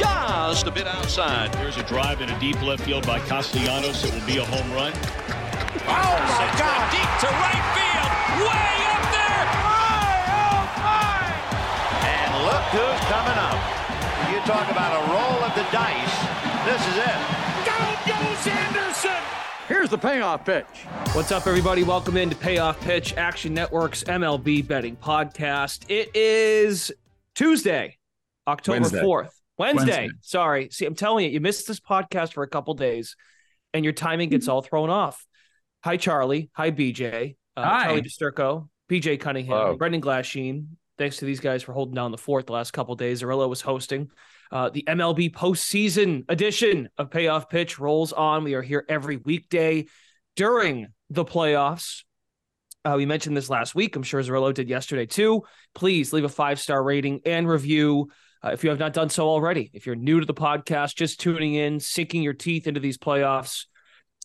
just 0.00 0.66
a 0.66 0.70
bit 0.70 0.86
outside. 0.86 1.54
Here's 1.56 1.76
a 1.76 1.82
drive 1.82 2.22
in 2.22 2.30
a 2.30 2.40
deep 2.40 2.60
left 2.62 2.84
field 2.84 3.06
by 3.06 3.18
Castellanos. 3.20 4.02
It 4.02 4.14
will 4.14 4.26
be 4.26 4.38
a 4.38 4.44
home 4.44 4.72
run. 4.72 4.92
Oh 4.96 6.16
my 6.16 6.40
Sends 6.40 6.60
God! 6.60 6.88
deep 6.88 7.12
to 7.20 7.28
right 7.28 7.66
field, 7.76 8.10
way 8.48 8.72
up 8.96 9.04
there. 9.12 9.44
Oh 9.60 10.64
my! 10.80 11.20
And 12.00 12.30
look 12.48 12.64
who's 12.72 13.00
coming 13.12 13.38
up. 13.44 13.60
You 14.32 14.40
talk 14.48 14.70
about 14.70 14.96
a 14.96 15.02
roll 15.12 15.44
of 15.44 15.54
the 15.54 15.66
dice. 15.70 16.16
This 16.64 16.80
is 16.88 16.96
it. 16.96 17.18
Down 17.68 17.92
goes 18.08 18.46
Anderson! 18.46 19.22
Here's 19.68 19.90
the 19.90 19.98
payoff 19.98 20.46
pitch. 20.46 20.64
What's 21.12 21.30
up, 21.30 21.46
everybody? 21.46 21.82
Welcome 21.82 22.16
into 22.16 22.36
Payoff 22.36 22.80
Pitch, 22.80 23.14
Action 23.16 23.52
Network's 23.52 24.02
MLB 24.04 24.66
betting 24.66 24.96
podcast. 24.96 25.84
It 25.88 26.10
is 26.16 26.90
Tuesday, 27.34 27.98
October 28.48 28.80
Wednesday. 28.80 29.02
4th. 29.02 29.39
Wednesday. 29.60 29.90
Wednesday. 29.90 30.16
Sorry. 30.22 30.68
See, 30.70 30.86
I'm 30.86 30.94
telling 30.94 31.26
you, 31.26 31.32
you 31.32 31.40
missed 31.40 31.68
this 31.68 31.80
podcast 31.80 32.32
for 32.32 32.42
a 32.42 32.48
couple 32.48 32.72
days 32.72 33.14
and 33.74 33.84
your 33.84 33.92
timing 33.92 34.30
gets 34.30 34.48
all 34.48 34.62
thrown 34.62 34.88
off. 34.88 35.26
Hi, 35.84 35.98
Charlie. 35.98 36.50
Hi, 36.54 36.70
BJ. 36.70 37.36
Uh, 37.58 37.62
Hi. 37.62 37.84
Charlie 37.84 38.02
DiSturco, 38.02 38.68
BJ 38.90 39.20
Cunningham, 39.20 39.56
Hello. 39.56 39.76
Brendan 39.76 40.00
Glasheen. 40.00 40.68
Thanks 40.96 41.18
to 41.18 41.26
these 41.26 41.40
guys 41.40 41.62
for 41.62 41.74
holding 41.74 41.94
down 41.94 42.10
the 42.10 42.18
fort 42.18 42.46
the 42.46 42.54
last 42.54 42.72
couple 42.72 42.94
days. 42.94 43.22
Arillo 43.22 43.48
was 43.48 43.60
hosting. 43.60 44.10
Uh, 44.50 44.70
the 44.70 44.82
MLB 44.88 45.30
postseason 45.30 46.24
edition 46.30 46.88
of 46.96 47.10
Payoff 47.10 47.50
Pitch 47.50 47.78
rolls 47.78 48.14
on. 48.14 48.44
We 48.44 48.54
are 48.54 48.62
here 48.62 48.86
every 48.88 49.18
weekday 49.18 49.86
during 50.36 50.88
the 51.10 51.24
playoffs. 51.24 52.04
Uh, 52.82 52.94
we 52.96 53.04
mentioned 53.04 53.36
this 53.36 53.50
last 53.50 53.74
week. 53.74 53.94
I'm 53.94 54.02
sure 54.02 54.22
Zerillo 54.22 54.54
did 54.54 54.70
yesterday 54.70 55.04
too. 55.04 55.42
Please 55.74 56.14
leave 56.14 56.24
a 56.24 56.30
five 56.30 56.58
star 56.58 56.82
rating 56.82 57.20
and 57.26 57.46
review 57.46 58.08
uh, 58.44 58.50
if 58.50 58.64
you 58.64 58.70
have 58.70 58.78
not 58.78 58.92
done 58.92 59.10
so 59.10 59.28
already. 59.28 59.70
If 59.72 59.86
you're 59.86 59.96
new 59.96 60.20
to 60.20 60.26
the 60.26 60.34
podcast, 60.34 60.94
just 60.94 61.20
tuning 61.20 61.54
in, 61.54 61.80
sinking 61.80 62.22
your 62.22 62.32
teeth 62.32 62.66
into 62.66 62.80
these 62.80 62.98
playoffs, 62.98 63.66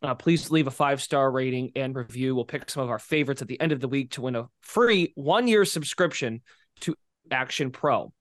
uh, 0.02 0.16
please 0.16 0.52
leave 0.52 0.68
a 0.68 0.72
five 0.72 1.02
star 1.02 1.32
rating 1.32 1.72
and 1.76 1.96
review. 1.96 2.36
We'll 2.36 2.46
pick 2.46 2.70
some 2.70 2.84
of 2.84 2.90
our 2.90 3.00
favorites 3.00 3.42
at 3.42 3.48
the 3.48 3.60
end 3.60 3.72
of 3.72 3.80
the 3.80 3.88
week 3.88 4.12
to 4.12 4.22
win 4.22 4.36
a 4.36 4.48
free 4.62 5.14
one 5.16 5.48
year 5.48 5.66
subscription 5.66 6.42
to 6.82 6.96
Action 7.32 7.72
Pro. 7.72 8.14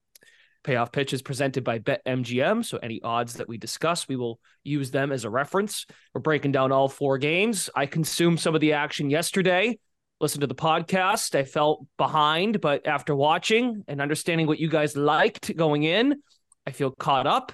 Payoff 0.63 0.91
pitch 0.91 1.13
is 1.13 1.21
presented 1.21 1.63
by 1.63 1.77
BetMGM. 1.77 2.65
So 2.65 2.79
any 2.81 2.99
odds 3.03 3.35
that 3.35 3.47
we 3.47 3.57
discuss, 3.57 4.07
we 4.07 4.15
will 4.15 4.39
use 4.63 4.89
them 4.89 5.11
as 5.11 5.23
a 5.23 5.29
reference. 5.29 5.85
We're 6.13 6.21
breaking 6.21 6.53
down 6.53 6.71
all 6.71 6.89
four 6.89 7.19
games. 7.19 7.69
I 7.75 7.85
consumed 7.85 8.39
some 8.39 8.55
of 8.55 8.61
the 8.61 8.73
action 8.73 9.11
yesterday. 9.11 9.77
Listened 10.21 10.41
to 10.41 10.47
the 10.47 10.55
podcast. 10.55 11.35
I 11.35 11.43
felt 11.43 11.85
behind, 11.97 12.61
but 12.61 12.87
after 12.87 13.15
watching 13.15 13.83
and 13.87 14.01
understanding 14.01 14.47
what 14.47 14.59
you 14.59 14.69
guys 14.69 14.95
liked 14.95 15.55
going 15.55 15.83
in, 15.83 16.21
I 16.65 16.71
feel 16.71 16.91
caught 16.91 17.27
up. 17.27 17.51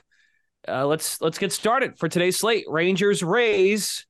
Uh, 0.68 0.86
let's 0.86 1.20
let's 1.22 1.40
get 1.40 1.52
started 1.52 1.98
for 1.98 2.08
today's 2.08 2.38
slate. 2.38 2.66
Rangers 2.68 3.24
Rays, 3.24 4.06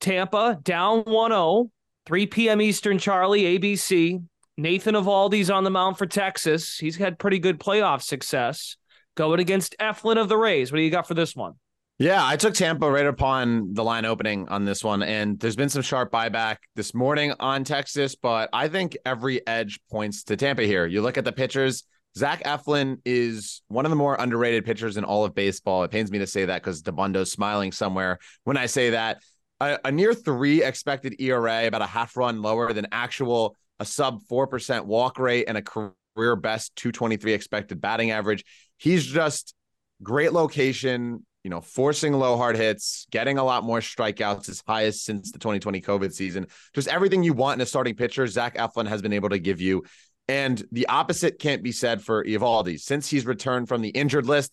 Tampa 0.00 0.58
down 0.62 1.02
1-0, 1.04 1.70
3 2.06 2.26
p.m. 2.26 2.60
Eastern. 2.60 2.98
Charlie 2.98 3.58
ABC. 3.58 4.22
Nathan 4.56 4.94
Eovaldi's 4.94 5.50
on 5.50 5.64
the 5.64 5.70
mound 5.70 5.98
for 5.98 6.06
Texas. 6.06 6.76
He's 6.76 6.96
had 6.96 7.18
pretty 7.18 7.38
good 7.38 7.58
playoff 7.58 8.02
success 8.02 8.76
going 9.16 9.40
against 9.40 9.74
Eflin 9.80 10.18
of 10.18 10.28
the 10.28 10.36
Rays. 10.36 10.70
What 10.70 10.76
do 10.76 10.82
you 10.82 10.90
got 10.90 11.08
for 11.08 11.14
this 11.14 11.34
one? 11.34 11.54
Yeah, 12.02 12.26
I 12.26 12.34
took 12.34 12.54
Tampa 12.54 12.90
right 12.90 13.06
upon 13.06 13.74
the 13.74 13.84
line 13.84 14.04
opening 14.04 14.48
on 14.48 14.64
this 14.64 14.82
one, 14.82 15.04
and 15.04 15.38
there's 15.38 15.54
been 15.54 15.68
some 15.68 15.82
sharp 15.82 16.10
buyback 16.10 16.56
this 16.74 16.94
morning 16.94 17.32
on 17.38 17.62
Texas, 17.62 18.16
but 18.16 18.50
I 18.52 18.66
think 18.66 18.96
every 19.06 19.46
edge 19.46 19.78
points 19.88 20.24
to 20.24 20.36
Tampa 20.36 20.64
here. 20.64 20.84
You 20.84 21.00
look 21.00 21.16
at 21.16 21.24
the 21.24 21.30
pitchers. 21.30 21.84
Zach 22.18 22.42
Eflin 22.42 22.96
is 23.04 23.62
one 23.68 23.86
of 23.86 23.90
the 23.90 23.96
more 23.96 24.16
underrated 24.18 24.64
pitchers 24.64 24.96
in 24.96 25.04
all 25.04 25.24
of 25.24 25.32
baseball. 25.32 25.84
It 25.84 25.92
pains 25.92 26.10
me 26.10 26.18
to 26.18 26.26
say 26.26 26.44
that 26.44 26.60
because 26.60 26.82
DeBundo's 26.82 27.30
smiling 27.30 27.70
somewhere 27.70 28.18
when 28.42 28.56
I 28.56 28.66
say 28.66 28.90
that. 28.90 29.22
A, 29.60 29.78
a 29.84 29.92
near 29.92 30.12
three 30.12 30.64
expected 30.64 31.20
ERA, 31.20 31.68
about 31.68 31.82
a 31.82 31.86
half 31.86 32.16
run 32.16 32.42
lower 32.42 32.72
than 32.72 32.88
actual, 32.90 33.54
a 33.78 33.84
sub 33.84 34.24
4% 34.28 34.86
walk 34.86 35.20
rate, 35.20 35.44
and 35.46 35.56
a 35.56 35.62
career 35.62 36.34
best 36.34 36.74
223 36.74 37.32
expected 37.32 37.80
batting 37.80 38.10
average. 38.10 38.44
He's 38.76 39.06
just 39.06 39.54
great 40.02 40.32
location, 40.32 41.24
you 41.44 41.50
know, 41.50 41.60
forcing 41.60 42.12
low 42.12 42.36
hard 42.36 42.56
hits, 42.56 43.06
getting 43.10 43.38
a 43.38 43.44
lot 43.44 43.64
more 43.64 43.80
strikeouts, 43.80 44.46
his 44.46 44.62
highest 44.66 45.04
since 45.04 45.32
the 45.32 45.38
2020 45.38 45.80
COVID 45.80 46.12
season. 46.12 46.46
Just 46.72 46.88
everything 46.88 47.22
you 47.22 47.32
want 47.32 47.58
in 47.58 47.62
a 47.62 47.66
starting 47.66 47.96
pitcher, 47.96 48.26
Zach 48.26 48.56
Eflin 48.56 48.86
has 48.86 49.02
been 49.02 49.12
able 49.12 49.30
to 49.30 49.38
give 49.38 49.60
you. 49.60 49.82
And 50.28 50.62
the 50.70 50.86
opposite 50.86 51.40
can't 51.40 51.62
be 51.62 51.72
said 51.72 52.00
for 52.00 52.24
Eovaldi. 52.24 52.78
Since 52.78 53.10
he's 53.10 53.26
returned 53.26 53.68
from 53.68 53.82
the 53.82 53.88
injured 53.88 54.26
list, 54.26 54.52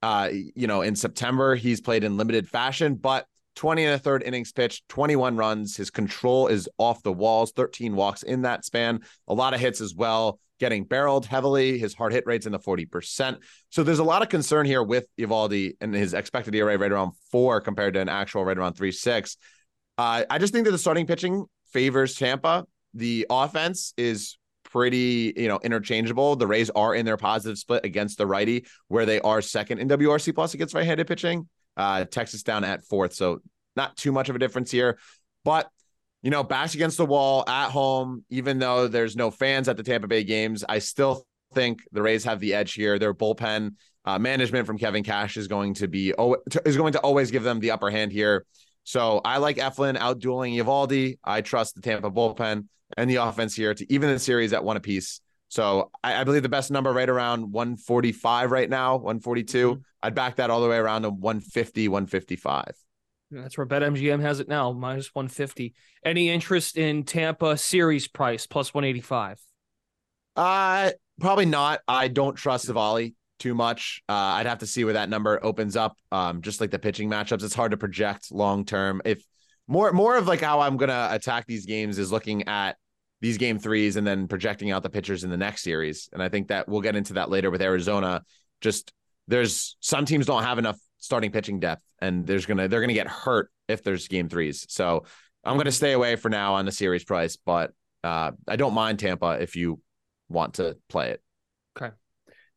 uh, 0.00 0.30
you 0.32 0.66
know, 0.66 0.82
in 0.82 0.94
September, 0.94 1.56
he's 1.56 1.80
played 1.80 2.04
in 2.04 2.16
limited 2.16 2.48
fashion, 2.48 2.94
but 2.94 3.26
20 3.56 3.84
and 3.84 3.94
a 3.94 3.98
third 3.98 4.22
innings 4.22 4.52
pitched, 4.52 4.88
21 4.88 5.36
runs. 5.36 5.76
His 5.76 5.90
control 5.90 6.48
is 6.48 6.68
off 6.78 7.02
the 7.02 7.12
walls, 7.12 7.52
13 7.52 7.94
walks 7.94 8.22
in 8.22 8.42
that 8.42 8.64
span, 8.64 9.00
a 9.28 9.34
lot 9.34 9.54
of 9.54 9.60
hits 9.60 9.80
as 9.80 9.94
well, 9.94 10.38
getting 10.58 10.84
barreled 10.84 11.26
heavily. 11.26 11.78
His 11.78 11.94
hard 11.94 12.12
hit 12.12 12.24
rate's 12.26 12.46
in 12.46 12.52
the 12.52 12.58
40%. 12.58 13.38
So 13.70 13.82
there's 13.82 13.98
a 13.98 14.04
lot 14.04 14.22
of 14.22 14.28
concern 14.28 14.66
here 14.66 14.82
with 14.82 15.06
Eovaldi 15.18 15.76
and 15.80 15.94
his 15.94 16.14
expected 16.14 16.54
ERA 16.54 16.78
right 16.78 16.92
around 16.92 17.12
four 17.30 17.60
compared 17.60 17.94
to 17.94 18.00
an 18.00 18.08
actual 18.08 18.44
right 18.44 18.56
around 18.56 18.74
three, 18.74 18.92
six. 18.92 19.36
Uh, 19.98 20.24
I 20.28 20.38
just 20.38 20.52
think 20.52 20.64
that 20.64 20.72
the 20.72 20.78
starting 20.78 21.06
pitching 21.06 21.44
favors 21.72 22.14
Tampa. 22.14 22.64
The 22.94 23.26
offense 23.30 23.94
is 23.96 24.38
pretty, 24.64 25.32
you 25.36 25.48
know, 25.48 25.58
interchangeable. 25.62 26.36
The 26.36 26.46
Rays 26.46 26.70
are 26.70 26.94
in 26.94 27.04
their 27.04 27.16
positive 27.16 27.58
split 27.58 27.84
against 27.84 28.18
the 28.18 28.26
righty, 28.26 28.66
where 28.88 29.06
they 29.06 29.20
are 29.20 29.42
second 29.42 29.78
in 29.78 29.88
WRC 29.88 30.34
plus 30.34 30.54
against 30.54 30.74
right-handed 30.74 31.06
pitching. 31.06 31.48
Uh, 31.76 32.04
Texas 32.04 32.42
down 32.42 32.64
at 32.64 32.84
fourth, 32.84 33.14
so 33.14 33.40
not 33.76 33.96
too 33.96 34.12
much 34.12 34.28
of 34.28 34.36
a 34.36 34.38
difference 34.38 34.70
here. 34.70 34.98
But 35.44 35.70
you 36.22 36.30
know, 36.30 36.44
backs 36.44 36.74
against 36.74 36.98
the 36.98 37.06
wall 37.06 37.44
at 37.48 37.70
home, 37.70 38.24
even 38.30 38.58
though 38.58 38.86
there's 38.86 39.16
no 39.16 39.30
fans 39.30 39.68
at 39.68 39.76
the 39.76 39.82
Tampa 39.82 40.06
Bay 40.06 40.22
games, 40.22 40.64
I 40.68 40.78
still 40.78 41.26
think 41.52 41.80
the 41.90 42.02
Rays 42.02 42.24
have 42.24 42.40
the 42.40 42.54
edge 42.54 42.74
here. 42.74 42.98
Their 42.98 43.12
bullpen 43.12 43.74
uh, 44.04 44.18
management 44.18 44.66
from 44.66 44.78
Kevin 44.78 45.02
Cash 45.02 45.36
is 45.36 45.48
going 45.48 45.74
to 45.74 45.88
be 45.88 46.12
is 46.64 46.76
going 46.76 46.92
to 46.92 47.00
always 47.00 47.30
give 47.30 47.42
them 47.42 47.60
the 47.60 47.72
upper 47.72 47.90
hand 47.90 48.12
here. 48.12 48.44
So 48.84 49.20
I 49.24 49.38
like 49.38 49.56
Eflin 49.56 49.96
outdueling 49.96 50.56
Eovaldi. 50.56 51.18
I 51.22 51.40
trust 51.40 51.74
the 51.74 51.82
Tampa 51.82 52.10
bullpen 52.10 52.66
and 52.96 53.08
the 53.08 53.16
offense 53.16 53.54
here 53.54 53.74
to 53.74 53.92
even 53.92 54.10
the 54.10 54.18
series 54.18 54.52
at 54.52 54.64
one 54.64 54.76
apiece. 54.76 55.20
So 55.52 55.90
I, 56.02 56.22
I 56.22 56.24
believe 56.24 56.42
the 56.42 56.48
best 56.48 56.70
number 56.70 56.90
right 56.90 57.10
around 57.10 57.52
145 57.52 58.50
right 58.50 58.70
now, 58.70 58.96
142. 58.96 59.82
I'd 60.02 60.14
back 60.14 60.36
that 60.36 60.48
all 60.48 60.62
the 60.62 60.68
way 60.68 60.78
around 60.78 61.02
to 61.02 61.10
150, 61.10 61.88
155. 61.88 62.72
That's 63.30 63.58
where 63.58 63.66
BetMGM 63.66 64.22
has 64.22 64.40
it 64.40 64.48
now, 64.48 64.72
minus 64.72 65.14
150. 65.14 65.74
Any 66.06 66.30
interest 66.30 66.78
in 66.78 67.04
Tampa 67.04 67.58
series 67.58 68.08
price 68.08 68.46
plus 68.46 68.72
185? 68.72 69.40
Uh 70.36 70.92
probably 71.20 71.44
not. 71.44 71.80
I 71.86 72.08
don't 72.08 72.34
trust 72.34 72.66
Civale 72.66 73.12
too 73.38 73.54
much. 73.54 74.02
Uh, 74.08 74.12
I'd 74.12 74.46
have 74.46 74.60
to 74.60 74.66
see 74.66 74.84
where 74.84 74.94
that 74.94 75.10
number 75.10 75.38
opens 75.44 75.76
up. 75.76 75.98
Um, 76.10 76.40
just 76.40 76.62
like 76.62 76.70
the 76.70 76.78
pitching 76.78 77.10
matchups, 77.10 77.42
it's 77.44 77.54
hard 77.54 77.72
to 77.72 77.76
project 77.76 78.32
long 78.32 78.64
term. 78.64 79.02
If 79.04 79.22
more 79.68 79.92
more 79.92 80.16
of 80.16 80.26
like 80.26 80.40
how 80.40 80.60
I'm 80.60 80.78
gonna 80.78 81.08
attack 81.10 81.46
these 81.46 81.66
games 81.66 81.98
is 81.98 82.10
looking 82.10 82.48
at 82.48 82.76
these 83.22 83.38
game 83.38 83.58
threes 83.58 83.96
and 83.96 84.04
then 84.04 84.26
projecting 84.26 84.72
out 84.72 84.82
the 84.82 84.90
pitchers 84.90 85.22
in 85.22 85.30
the 85.30 85.36
next 85.36 85.62
series. 85.62 86.10
And 86.12 86.20
I 86.20 86.28
think 86.28 86.48
that 86.48 86.68
we'll 86.68 86.80
get 86.80 86.96
into 86.96 87.14
that 87.14 87.30
later 87.30 87.50
with 87.52 87.62
Arizona. 87.62 88.22
Just 88.60 88.92
there's 89.28 89.76
some 89.80 90.04
teams 90.04 90.26
don't 90.26 90.42
have 90.42 90.58
enough 90.58 90.76
starting 90.98 91.30
pitching 91.30 91.60
depth, 91.60 91.84
and 92.00 92.26
there's 92.26 92.46
gonna 92.46 92.66
they're 92.66 92.80
gonna 92.80 92.92
get 92.92 93.06
hurt 93.06 93.50
if 93.68 93.84
there's 93.84 94.08
game 94.08 94.28
threes. 94.28 94.66
So 94.68 95.04
I'm 95.44 95.56
gonna 95.56 95.70
stay 95.72 95.92
away 95.92 96.16
for 96.16 96.28
now 96.28 96.54
on 96.54 96.66
the 96.66 96.72
series 96.72 97.04
price, 97.04 97.36
but 97.36 97.72
uh, 98.02 98.32
I 98.48 98.56
don't 98.56 98.74
mind 98.74 98.98
Tampa 98.98 99.38
if 99.40 99.54
you 99.54 99.80
want 100.28 100.54
to 100.54 100.76
play 100.88 101.10
it. 101.10 101.22
Okay. 101.78 101.94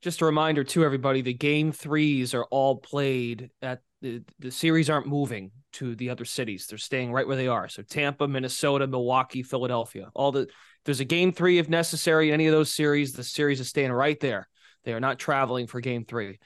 Just 0.01 0.21
a 0.21 0.25
reminder 0.25 0.63
to 0.63 0.83
everybody: 0.83 1.21
the 1.21 1.33
game 1.33 1.71
threes 1.71 2.33
are 2.33 2.45
all 2.45 2.77
played 2.77 3.51
at 3.61 3.81
the 4.05 4.23
the 4.37 4.51
series 4.51 4.89
aren't 4.89 5.07
moving 5.07 5.51
to 5.73 5.95
the 5.95 6.11
other 6.11 6.25
cities. 6.25 6.67
They're 6.67 6.77
staying 6.77 7.11
right 7.11 7.27
where 7.27 7.35
they 7.35 7.47
are. 7.47 7.67
So 7.67 7.81
Tampa, 7.81 8.27
Minnesota, 8.27 8.85
Milwaukee, 8.85 9.41
Philadelphia. 9.41 10.09
All 10.13 10.31
the 10.31 10.47
there's 10.85 10.99
a 10.99 11.05
game 11.05 11.33
three 11.33 11.57
if 11.57 11.67
necessary. 11.67 12.27
in 12.27 12.35
Any 12.35 12.45
of 12.45 12.53
those 12.53 12.73
series, 12.73 13.13
the 13.13 13.23
series 13.23 13.59
is 13.59 13.67
staying 13.67 13.91
right 13.91 14.19
there. 14.19 14.47
They 14.83 14.93
are 14.93 14.99
not 14.99 15.17
traveling 15.17 15.65
for 15.65 15.81
game 15.81 16.05
three. 16.05 16.37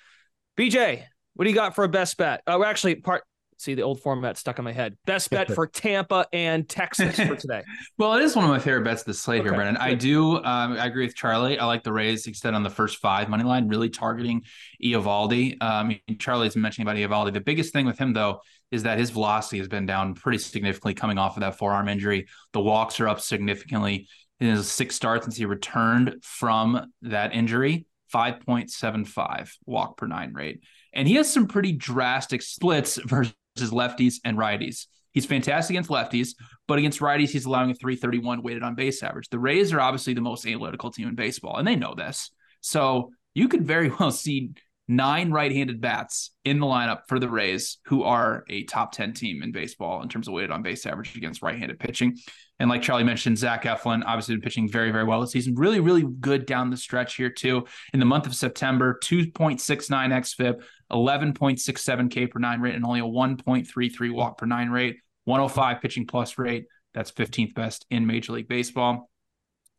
BJ, 0.58 1.04
what 1.34 1.44
do 1.44 1.50
you 1.50 1.56
got 1.56 1.76
for 1.76 1.84
a 1.84 1.90
best 1.90 2.16
bet? 2.18 2.42
Oh, 2.48 2.64
actually, 2.64 2.96
part 2.96 3.24
see 3.60 3.76
the 3.76 3.82
old 3.82 4.02
format 4.02 4.38
stuck 4.38 4.58
in 4.58 4.66
my 4.66 4.72
head. 4.72 4.98
Best 5.06 5.30
bet 5.32 5.52
for 5.52 5.68
Tampa 5.68 6.28
and 6.34 6.68
Texas 6.68 7.16
for 7.16 7.36
today. 7.36 7.64
well, 7.98 8.14
it 8.16 8.22
is 8.22 8.36
one 8.36 8.46
of 8.46 8.52
my 8.52 8.60
favorite 8.60 8.84
bets 8.84 9.04
this 9.04 9.20
slate 9.20 9.42
Okay, 9.42 9.50
here, 9.50 9.56
Brendan. 9.56 9.78
I 9.78 9.94
do. 9.94 10.38
Um, 10.38 10.74
I 10.74 10.86
agree 10.86 11.06
with 11.06 11.16
Charlie. 11.16 11.60
I 11.60 11.66
like 11.66 11.84
the 11.84 11.94
Rays 11.94 12.28
extend 12.28 12.56
on 12.56 12.64
the 12.64 12.70
first 12.70 12.98
five 12.98 13.30
money 13.30 13.44
line, 13.44 13.68
really 13.68 13.90
targeting 13.90 14.44
Eovaldi. 14.84 15.54
Um, 15.62 15.70
I 15.70 15.84
mean 15.84 16.18
Charlie's 16.18 16.56
mentioning 16.56 16.88
about 16.88 16.98
Eovaldi. 16.98 17.34
The 17.34 17.42
biggest 17.42 17.74
thing 17.74 17.86
with 17.86 17.98
him 17.98 18.14
though 18.14 18.42
is 18.72 18.84
that 18.84 18.98
his 18.98 19.10
velocity 19.10 19.58
has 19.58 19.68
been 19.68 19.86
down 19.86 20.14
pretty 20.14 20.38
significantly 20.38 20.94
coming 20.94 21.18
off 21.18 21.36
of 21.36 21.42
that 21.42 21.58
forearm 21.58 21.88
injury. 21.88 22.28
The 22.54 22.60
walks 22.60 23.00
are 23.00 23.08
up 23.08 23.20
significantly 23.20 24.08
in 24.40 24.48
his 24.48 24.72
six 24.72 24.96
starts 24.96 25.26
since 25.26 25.36
he 25.36 25.46
returned 25.46 26.18
from 26.24 26.92
that 27.02 27.34
injury. 27.34 27.86
5.75 28.14 29.52
walk 29.66 29.98
per 29.98 30.08
nine 30.08 30.34
rate. 30.34 30.64
And 30.94 31.08
he 31.08 31.16
has 31.16 31.32
some 31.32 31.48
pretty 31.48 31.74
drastic 31.74 32.42
splits 32.42 32.98
versus 33.06 33.34
lefties 33.72 34.16
and 34.24 34.38
righties. 34.38 34.88
He's 35.12 35.26
fantastic 35.26 35.74
against 35.74 35.90
lefties, 35.90 36.36
but 36.68 36.78
against 36.78 37.00
righties, 37.00 37.30
he's 37.30 37.46
allowing 37.46 37.72
a 37.72 37.76
331 37.76 38.44
weighted 38.44 38.64
on 38.64 38.76
base 38.76 39.02
average. 39.02 39.30
The 39.30 39.40
Rays 39.40 39.74
are 39.74 39.82
obviously 39.82 40.14
the 40.14 40.22
most 40.22 40.46
analytical 40.46 40.92
team 40.92 41.08
in 41.08 41.16
baseball, 41.16 41.58
and 41.58 41.68
they 41.68 41.76
know 41.76 41.96
this. 41.96 42.32
So 42.62 43.12
you 43.34 43.48
could 43.48 43.66
very 43.66 43.90
well 44.00 44.12
see 44.12 44.52
nine 44.88 45.32
right-handed 45.32 45.80
bats 45.80 46.32
in 46.44 46.60
the 46.60 46.66
lineup 46.66 47.02
for 47.08 47.20
the 47.20 47.30
Rays, 47.30 47.78
who 47.86 48.04
are 48.04 48.44
a 48.50 48.64
top 48.64 48.92
10 48.92 49.14
team 49.14 49.44
in 49.44 49.52
baseball 49.52 50.02
in 50.02 50.10
terms 50.10 50.28
of 50.28 50.34
weighted 50.34 50.50
on 50.50 50.64
base 50.64 50.86
average 50.86 51.16
against 51.16 51.44
right-handed 51.44 51.80
pitching. 51.80 52.18
And 52.60 52.70
like 52.70 52.82
Charlie 52.82 53.04
mentioned, 53.04 53.38
Zach 53.38 53.64
Eflin 53.64 54.02
obviously 54.06 54.36
been 54.36 54.42
pitching 54.42 54.70
very, 54.70 54.92
very 54.92 55.04
well 55.04 55.22
this 55.22 55.32
season. 55.32 55.54
Really, 55.56 55.80
really 55.80 56.04
good 56.20 56.48
down 56.48 56.72
the 56.72 56.78
stretch 56.78 57.16
here 57.16 57.30
too. 57.30 57.66
In 57.94 58.00
the 58.00 58.06
month 58.06 58.26
of 58.26 58.36
September, 58.36 59.00
2.69 59.04 59.60
xFIP, 59.60 60.62
11.67 60.92 62.12
K 62.12 62.28
per 62.28 62.40
nine 62.40 62.62
rate, 62.62 62.76
and 62.76 62.86
only 62.86 63.00
a 63.00 63.04
1.33 63.04 64.14
walk 64.14 64.38
per 64.38 64.46
nine 64.46 64.70
rate, 64.70 64.98
105 65.26 65.82
pitching 65.82 66.08
plus 66.08 66.38
rate. 66.38 66.66
That's 66.94 67.12
15th 67.12 67.54
best 67.54 67.86
in 67.90 68.08
Major 68.08 68.34
League 68.34 68.48
Baseball. 68.48 69.10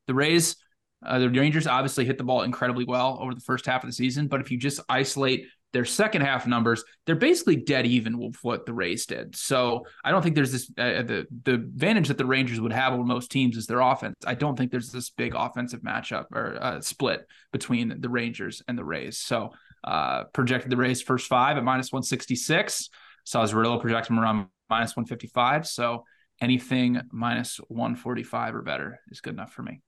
The 0.06 0.14
Rays, 0.14 0.56
uh, 1.04 1.18
the 1.18 1.28
Rangers 1.28 1.66
obviously 1.66 2.04
hit 2.04 2.18
the 2.18 2.24
ball 2.24 2.42
incredibly 2.42 2.84
well 2.84 3.18
over 3.20 3.34
the 3.34 3.40
first 3.40 3.66
half 3.66 3.82
of 3.82 3.88
the 3.88 3.94
season, 3.94 4.28
but 4.28 4.40
if 4.40 4.50
you 4.50 4.58
just 4.58 4.80
isolate 4.88 5.46
their 5.72 5.84
second 5.84 6.22
half 6.22 6.46
numbers, 6.46 6.82
they're 7.06 7.14
basically 7.14 7.56
dead 7.56 7.86
even 7.86 8.18
with 8.18 8.36
what 8.42 8.66
the 8.66 8.72
Rays 8.72 9.06
did. 9.06 9.36
So 9.36 9.86
I 10.04 10.10
don't 10.10 10.22
think 10.22 10.34
there's 10.34 10.52
this 10.52 10.70
uh, 10.76 11.02
the 11.02 11.26
the 11.44 11.54
advantage 11.54 12.08
that 12.08 12.18
the 12.18 12.26
Rangers 12.26 12.60
would 12.60 12.72
have 12.72 12.92
over 12.92 13.04
most 13.04 13.30
teams 13.30 13.56
is 13.56 13.66
their 13.66 13.80
offense. 13.80 14.14
I 14.26 14.34
don't 14.34 14.56
think 14.56 14.70
there's 14.70 14.90
this 14.90 15.10
big 15.10 15.34
offensive 15.34 15.80
matchup 15.82 16.26
or 16.32 16.58
uh, 16.60 16.80
split 16.80 17.26
between 17.52 18.00
the 18.00 18.08
Rangers 18.08 18.62
and 18.66 18.76
the 18.76 18.84
Rays. 18.84 19.18
So 19.18 19.50
uh, 19.84 20.24
projected 20.32 20.70
the 20.70 20.76
Rays 20.76 21.02
first 21.02 21.28
five 21.28 21.56
at 21.56 21.64
minus 21.64 21.92
166. 21.92 22.90
Saw 23.24 23.44
Zerillo 23.44 23.80
project 23.80 24.08
them 24.08 24.18
around 24.18 24.46
minus 24.68 24.96
155. 24.96 25.66
So 25.66 26.04
anything 26.40 27.00
minus 27.12 27.58
145 27.68 28.54
or 28.54 28.62
better 28.62 29.00
is 29.10 29.20
good 29.20 29.34
enough 29.34 29.52
for 29.52 29.62
me. 29.62 29.80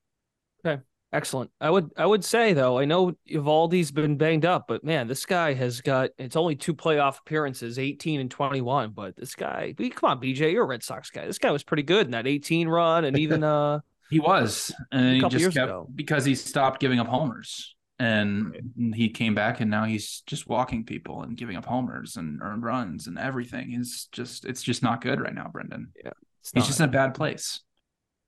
Excellent. 1.13 1.51
I 1.61 1.69
would 1.69 1.91
I 1.97 2.07
would 2.07 2.25
say 2.25 2.55
though, 2.55 2.79
I 2.79 2.87
know 2.87 3.13
Eovaldi's 3.31 3.91
been 3.91 4.17
banged 4.17 4.47
up, 4.47 4.65
but 4.67 4.83
man, 4.83 5.09
this 5.09 5.27
guy 5.27 5.53
has 5.53 5.81
got 5.83 6.11
it's 6.19 6.37
only 6.37 6.57
two 6.57 6.75
playoff 6.75 7.19
appearances, 7.21 7.79
18 7.79 8.21
and 8.21 8.31
21. 8.31 8.91
But 8.91 9.17
this 9.17 9.35
guy, 9.35 9.75
come 9.77 10.11
on, 10.11 10.21
BJ, 10.21 10.53
you're 10.53 10.65
a 10.65 10.67
Red 10.67 10.83
Sox 10.83 11.11
guy. 11.11 11.27
This 11.27 11.39
guy 11.39 11.51
was 11.51 11.63
pretty 11.63 11.83
good 11.83 12.07
in 12.07 12.13
that 12.13 12.27
18 12.27 12.67
run 12.69 13.05
and 13.05 13.19
even 13.19 13.45
uh 13.45 13.81
He 14.13 14.21
was, 14.21 14.71
and 14.91 15.17
he 15.17 15.29
just 15.31 15.55
kept 15.55 15.71
ago. 15.71 15.89
because 15.95 16.27
he 16.27 16.35
stopped 16.35 16.81
giving 16.81 17.01
up 17.01 17.07
homers, 17.07 17.75
and 17.99 18.93
he 18.95 19.09
came 19.09 19.35
back, 19.35 19.63
and 19.63 19.71
now 19.71 19.85
he's 19.85 20.21
just 20.27 20.47
walking 20.47 20.85
people 20.85 21.23
and 21.23 21.35
giving 21.35 21.57
up 21.57 21.65
homers 21.65 22.17
and 22.17 22.43
earned 22.43 22.63
runs 22.63 23.07
and 23.07 23.19
everything. 23.19 23.71
He's 23.71 24.09
just, 24.13 24.45
it's 24.45 24.63
just 24.63 24.83
not 24.83 25.01
good 25.01 25.19
right 25.19 25.35
now, 25.35 25.49
Brendan. 25.51 25.93
it's 26.41 26.53
He's 26.53 26.67
just 26.67 26.81
in 26.81 26.91
a 26.91 26.93
bad 26.93 27.15
place. 27.15 27.61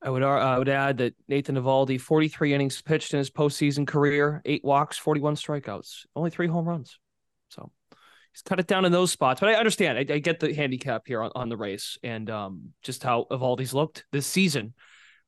I 0.05 0.09
would 0.09 0.21
uh, 0.21 0.27
I 0.27 0.59
would 0.59 0.69
add 0.69 0.99
that 0.99 1.15
Nathan 1.27 1.55
Eovaldi, 1.55 1.99
43 1.99 2.53
innings 2.53 2.79
pitched 2.79 3.13
in 3.13 3.17
his 3.17 3.31
postseason 3.31 3.87
career, 3.87 4.39
eight 4.45 4.63
walks, 4.63 4.99
41 4.99 5.35
strikeouts, 5.35 6.05
only 6.15 6.29
three 6.29 6.47
home 6.47 6.67
runs. 6.69 6.99
So 7.49 7.71
he's 8.31 8.43
cut 8.43 8.59
it 8.59 8.67
down 8.67 8.85
in 8.85 8.91
those 8.91 9.11
spots. 9.11 9.39
But 9.39 9.49
I 9.49 9.55
understand. 9.55 9.97
I, 9.97 10.13
I 10.13 10.19
get 10.19 10.39
the 10.39 10.53
handicap 10.53 11.07
here 11.07 11.23
on, 11.23 11.31
on 11.33 11.49
the 11.49 11.57
race 11.57 11.97
and 12.03 12.29
um, 12.29 12.73
just 12.83 13.01
how 13.01 13.25
Eovaldi's 13.31 13.73
looked 13.73 14.05
this 14.11 14.27
season. 14.27 14.75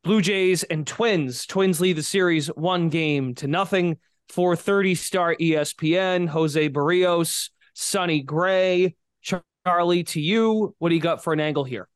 Blue 0.04 0.22
Jays 0.22 0.62
and 0.62 0.86
Twins. 0.86 1.48
Twins 1.48 1.82
lead 1.82 1.98
the 1.98 2.04
series 2.04 2.48
one 2.48 2.90
game 2.90 3.34
to 3.36 3.48
nothing. 3.48 3.98
430 4.30 4.94
star 4.94 5.36
ESPN. 5.36 6.28
Jose 6.28 6.70
Berrios, 6.70 7.50
Sonny 7.74 8.22
Gray, 8.22 8.96
Charlie 9.66 10.04
to 10.04 10.22
you. 10.22 10.76
What 10.78 10.90
do 10.90 10.96
you 10.96 11.02
got 11.02 11.24
for 11.24 11.34
an 11.34 11.40
angle 11.40 11.64
here? 11.64 11.90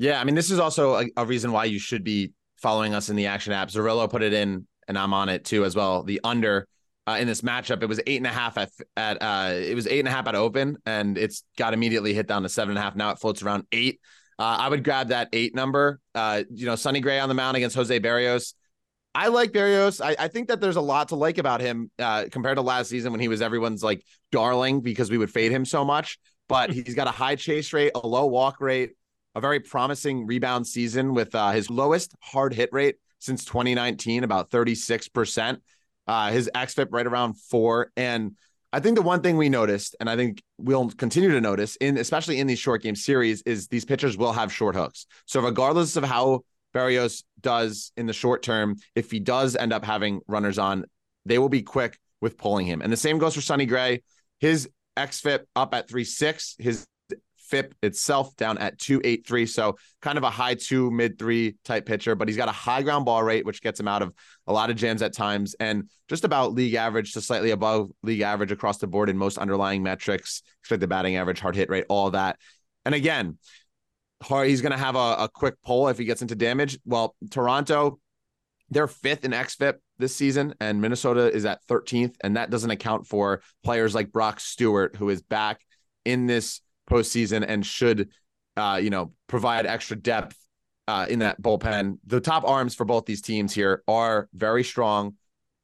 Yeah, 0.00 0.20
I 0.20 0.24
mean, 0.24 0.36
this 0.36 0.52
is 0.52 0.60
also 0.60 0.94
a, 0.94 1.06
a 1.16 1.26
reason 1.26 1.50
why 1.50 1.64
you 1.64 1.80
should 1.80 2.04
be 2.04 2.32
following 2.56 2.94
us 2.94 3.10
in 3.10 3.16
the 3.16 3.26
action 3.26 3.52
app. 3.52 3.68
Zerillo 3.68 4.08
put 4.08 4.22
it 4.22 4.32
in, 4.32 4.64
and 4.86 4.96
I'm 4.96 5.12
on 5.12 5.28
it 5.28 5.44
too 5.44 5.64
as 5.64 5.74
well. 5.74 6.04
The 6.04 6.20
under 6.22 6.68
uh, 7.08 7.16
in 7.18 7.26
this 7.26 7.40
matchup, 7.40 7.82
it 7.82 7.86
was 7.86 8.00
eight 8.06 8.18
and 8.18 8.26
a 8.26 8.30
half 8.30 8.56
at 8.56 8.70
at 8.96 9.20
uh, 9.20 9.54
it 9.54 9.74
was 9.74 9.88
eight 9.88 9.98
and 9.98 10.06
a 10.06 10.12
half 10.12 10.28
at 10.28 10.36
open, 10.36 10.76
and 10.86 11.18
it's 11.18 11.42
got 11.56 11.74
immediately 11.74 12.14
hit 12.14 12.28
down 12.28 12.44
to 12.44 12.48
seven 12.48 12.70
and 12.70 12.78
a 12.78 12.82
half. 12.82 12.94
Now 12.94 13.10
it 13.10 13.18
floats 13.18 13.42
around 13.42 13.64
eight. 13.72 14.00
Uh, 14.38 14.56
I 14.60 14.68
would 14.68 14.84
grab 14.84 15.08
that 15.08 15.30
eight 15.32 15.52
number. 15.56 15.98
Uh, 16.14 16.44
you 16.48 16.66
know, 16.66 16.76
Sonny 16.76 17.00
Gray 17.00 17.18
on 17.18 17.28
the 17.28 17.34
mound 17.34 17.56
against 17.56 17.74
Jose 17.74 17.98
Berrios. 17.98 18.54
I 19.16 19.28
like 19.28 19.50
Berrios. 19.50 20.00
I, 20.00 20.14
I 20.16 20.28
think 20.28 20.46
that 20.46 20.60
there's 20.60 20.76
a 20.76 20.80
lot 20.80 21.08
to 21.08 21.16
like 21.16 21.38
about 21.38 21.60
him 21.60 21.90
uh, 21.98 22.26
compared 22.30 22.56
to 22.56 22.62
last 22.62 22.88
season 22.88 23.10
when 23.10 23.20
he 23.20 23.26
was 23.26 23.42
everyone's 23.42 23.82
like 23.82 24.04
darling 24.30 24.80
because 24.80 25.10
we 25.10 25.18
would 25.18 25.30
fade 25.30 25.50
him 25.50 25.64
so 25.64 25.84
much. 25.84 26.20
But 26.48 26.70
he's 26.72 26.94
got 26.94 27.08
a 27.08 27.10
high 27.10 27.34
chase 27.34 27.72
rate, 27.72 27.90
a 27.96 28.06
low 28.06 28.26
walk 28.26 28.60
rate, 28.60 28.92
a 29.38 29.40
very 29.40 29.60
promising 29.60 30.26
rebound 30.26 30.66
season 30.66 31.14
with 31.14 31.32
uh, 31.32 31.52
his 31.52 31.70
lowest 31.70 32.12
hard 32.20 32.52
hit 32.52 32.70
rate 32.72 32.96
since 33.20 33.44
2019, 33.44 34.24
about 34.24 34.50
36%. 34.50 35.58
Uh, 36.08 36.30
his 36.32 36.50
XFIP 36.54 36.88
right 36.90 37.06
around 37.06 37.34
four. 37.34 37.92
And 37.96 38.36
I 38.72 38.80
think 38.80 38.96
the 38.96 39.02
one 39.02 39.22
thing 39.22 39.36
we 39.36 39.48
noticed, 39.48 39.94
and 40.00 40.10
I 40.10 40.16
think 40.16 40.42
we'll 40.58 40.90
continue 40.90 41.30
to 41.30 41.40
notice 41.40 41.76
in 41.76 41.98
especially 41.98 42.40
in 42.40 42.48
these 42.48 42.58
short 42.58 42.82
game 42.82 42.96
series, 42.96 43.42
is 43.42 43.68
these 43.68 43.84
pitchers 43.84 44.16
will 44.16 44.32
have 44.32 44.52
short 44.52 44.74
hooks. 44.74 45.06
So 45.26 45.40
regardless 45.40 45.94
of 45.96 46.02
how 46.02 46.40
Berrios 46.74 47.22
does 47.40 47.92
in 47.96 48.06
the 48.06 48.12
short 48.12 48.42
term, 48.42 48.76
if 48.96 49.10
he 49.10 49.20
does 49.20 49.54
end 49.54 49.72
up 49.72 49.84
having 49.84 50.20
runners 50.26 50.58
on, 50.58 50.84
they 51.26 51.38
will 51.38 51.48
be 51.48 51.62
quick 51.62 51.96
with 52.20 52.38
pulling 52.38 52.66
him. 52.66 52.82
And 52.82 52.92
the 52.92 52.96
same 52.96 53.18
goes 53.18 53.36
for 53.36 53.40
Sonny 53.40 53.66
Gray. 53.66 54.02
His 54.40 54.68
XFIP 54.96 55.44
up 55.54 55.74
at 55.74 55.88
three 55.88 56.04
six. 56.04 56.56
His 56.58 56.86
FIP 57.48 57.74
itself 57.82 58.34
down 58.36 58.58
at 58.58 58.78
283. 58.78 59.46
So 59.46 59.76
kind 60.02 60.18
of 60.18 60.24
a 60.24 60.30
high 60.30 60.54
two, 60.54 60.90
mid 60.90 61.18
three 61.18 61.56
type 61.64 61.86
pitcher, 61.86 62.14
but 62.14 62.28
he's 62.28 62.36
got 62.36 62.48
a 62.48 62.52
high 62.52 62.82
ground 62.82 63.04
ball 63.04 63.22
rate, 63.22 63.44
which 63.44 63.62
gets 63.62 63.80
him 63.80 63.88
out 63.88 64.02
of 64.02 64.12
a 64.46 64.52
lot 64.52 64.70
of 64.70 64.76
jams 64.76 65.02
at 65.02 65.12
times 65.12 65.54
and 65.60 65.88
just 66.08 66.24
about 66.24 66.52
league 66.52 66.74
average 66.74 67.12
to 67.12 67.20
slightly 67.20 67.50
above 67.50 67.90
league 68.02 68.20
average 68.20 68.52
across 68.52 68.78
the 68.78 68.86
board 68.86 69.08
in 69.08 69.16
most 69.16 69.38
underlying 69.38 69.82
metrics, 69.82 70.42
expected 70.60 70.88
batting 70.88 71.16
average, 71.16 71.40
hard 71.40 71.56
hit 71.56 71.70
rate, 71.70 71.84
all 71.88 72.10
that. 72.10 72.38
And 72.84 72.94
again, 72.94 73.38
he's 74.26 74.62
going 74.62 74.72
to 74.72 74.78
have 74.78 74.96
a, 74.96 75.16
a 75.18 75.28
quick 75.32 75.54
pull 75.64 75.88
if 75.88 75.98
he 75.98 76.04
gets 76.04 76.22
into 76.22 76.34
damage. 76.34 76.78
Well, 76.84 77.14
Toronto, 77.30 77.98
they're 78.70 78.88
fifth 78.88 79.24
in 79.24 79.32
XFIP 79.32 79.74
this 79.98 80.14
season, 80.14 80.54
and 80.60 80.80
Minnesota 80.80 81.32
is 81.32 81.44
at 81.44 81.64
13th. 81.66 82.14
And 82.22 82.36
that 82.36 82.50
doesn't 82.50 82.70
account 82.70 83.06
for 83.06 83.42
players 83.64 83.94
like 83.94 84.12
Brock 84.12 84.40
Stewart, 84.40 84.96
who 84.96 85.08
is 85.08 85.22
back 85.22 85.60
in 86.04 86.26
this 86.26 86.60
postseason 86.88 87.44
and 87.46 87.64
should, 87.64 88.10
uh, 88.56 88.80
you 88.82 88.90
know, 88.90 89.12
provide 89.26 89.66
extra 89.66 89.96
depth 89.96 90.36
uh, 90.88 91.06
in 91.08 91.18
that 91.20 91.40
bullpen. 91.40 91.98
The 92.06 92.20
top 92.20 92.44
arms 92.48 92.74
for 92.74 92.84
both 92.84 93.04
these 93.04 93.20
teams 93.20 93.54
here 93.54 93.82
are 93.86 94.28
very 94.32 94.64
strong. 94.64 95.14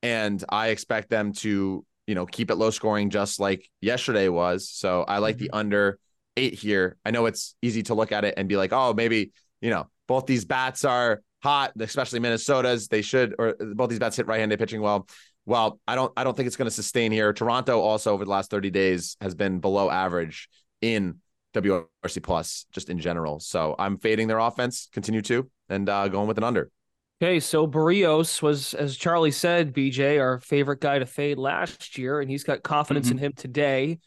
and 0.02 0.44
I 0.50 0.68
expect 0.68 1.08
them 1.08 1.32
to, 1.32 1.84
you 2.06 2.14
know, 2.14 2.26
keep 2.26 2.50
it 2.50 2.56
low 2.56 2.68
scoring 2.68 3.08
just 3.08 3.40
like 3.40 3.70
yesterday 3.80 4.28
was. 4.28 4.68
So 4.68 5.02
I 5.02 5.16
like 5.18 5.38
the 5.38 5.48
under 5.50 5.98
eight 6.36 6.52
here. 6.52 6.98
I 7.06 7.10
know 7.10 7.24
it's 7.24 7.56
easy 7.62 7.82
to 7.84 7.94
look 7.94 8.12
at 8.12 8.24
it 8.24 8.34
and 8.36 8.46
be 8.46 8.56
like, 8.58 8.72
oh, 8.74 8.92
maybe, 8.92 9.32
you 9.62 9.70
know, 9.70 9.88
both 10.06 10.26
these 10.26 10.44
bats 10.44 10.84
are 10.84 11.22
hot, 11.42 11.72
especially 11.80 12.20
Minnesota's. 12.20 12.88
They 12.88 13.00
should, 13.00 13.34
or 13.38 13.54
both 13.58 13.88
these 13.88 13.98
bats 13.98 14.16
hit 14.16 14.26
right-handed 14.26 14.58
pitching 14.58 14.82
well. 14.82 15.08
Well, 15.46 15.80
I 15.88 15.94
don't, 15.94 16.12
I 16.18 16.24
don't 16.24 16.36
think 16.36 16.48
it's 16.48 16.56
going 16.56 16.66
to 16.66 16.74
sustain 16.74 17.10
here. 17.10 17.32
Toronto 17.32 17.80
also 17.80 18.12
over 18.12 18.26
the 18.26 18.30
last 18.30 18.50
30 18.50 18.70
days 18.70 19.16
has 19.22 19.34
been 19.34 19.60
below 19.60 19.90
average 19.90 20.50
in 20.92 21.20
WRC 21.54 22.22
plus 22.22 22.66
just 22.72 22.90
in 22.90 22.98
general. 22.98 23.40
So 23.40 23.74
I'm 23.78 23.98
fading 23.98 24.28
their 24.28 24.38
offense, 24.38 24.88
continue 24.92 25.22
to, 25.22 25.50
and 25.68 25.88
uh, 25.88 26.08
going 26.08 26.28
with 26.28 26.38
an 26.38 26.44
under. 26.44 26.70
Okay, 27.22 27.40
so 27.40 27.66
Berrios 27.66 28.42
was, 28.42 28.74
as 28.74 28.96
Charlie 28.96 29.30
said, 29.30 29.72
BJ, 29.72 30.20
our 30.20 30.40
favorite 30.40 30.80
guy 30.80 30.98
to 30.98 31.06
fade 31.06 31.38
last 31.38 31.96
year, 31.96 32.20
and 32.20 32.28
he's 32.28 32.42
got 32.42 32.62
confidence 32.62 33.06
mm-hmm. 33.06 33.18
in 33.18 33.24
him 33.24 33.32
today. 33.32 33.98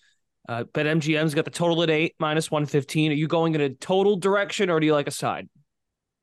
Uh, 0.47 0.63
BetMGM's 0.65 1.33
got 1.33 1.45
the 1.45 1.51
total 1.51 1.83
at 1.83 1.89
eight, 1.89 2.15
minus 2.19 2.51
115. 2.51 3.11
Are 3.11 3.15
you 3.15 3.27
going 3.27 3.55
in 3.55 3.61
a 3.61 3.69
total 3.69 4.17
direction 4.17 4.69
or 4.69 4.79
do 4.79 4.85
you 4.85 4.93
like 4.93 5.07
a 5.07 5.11
side? 5.11 5.47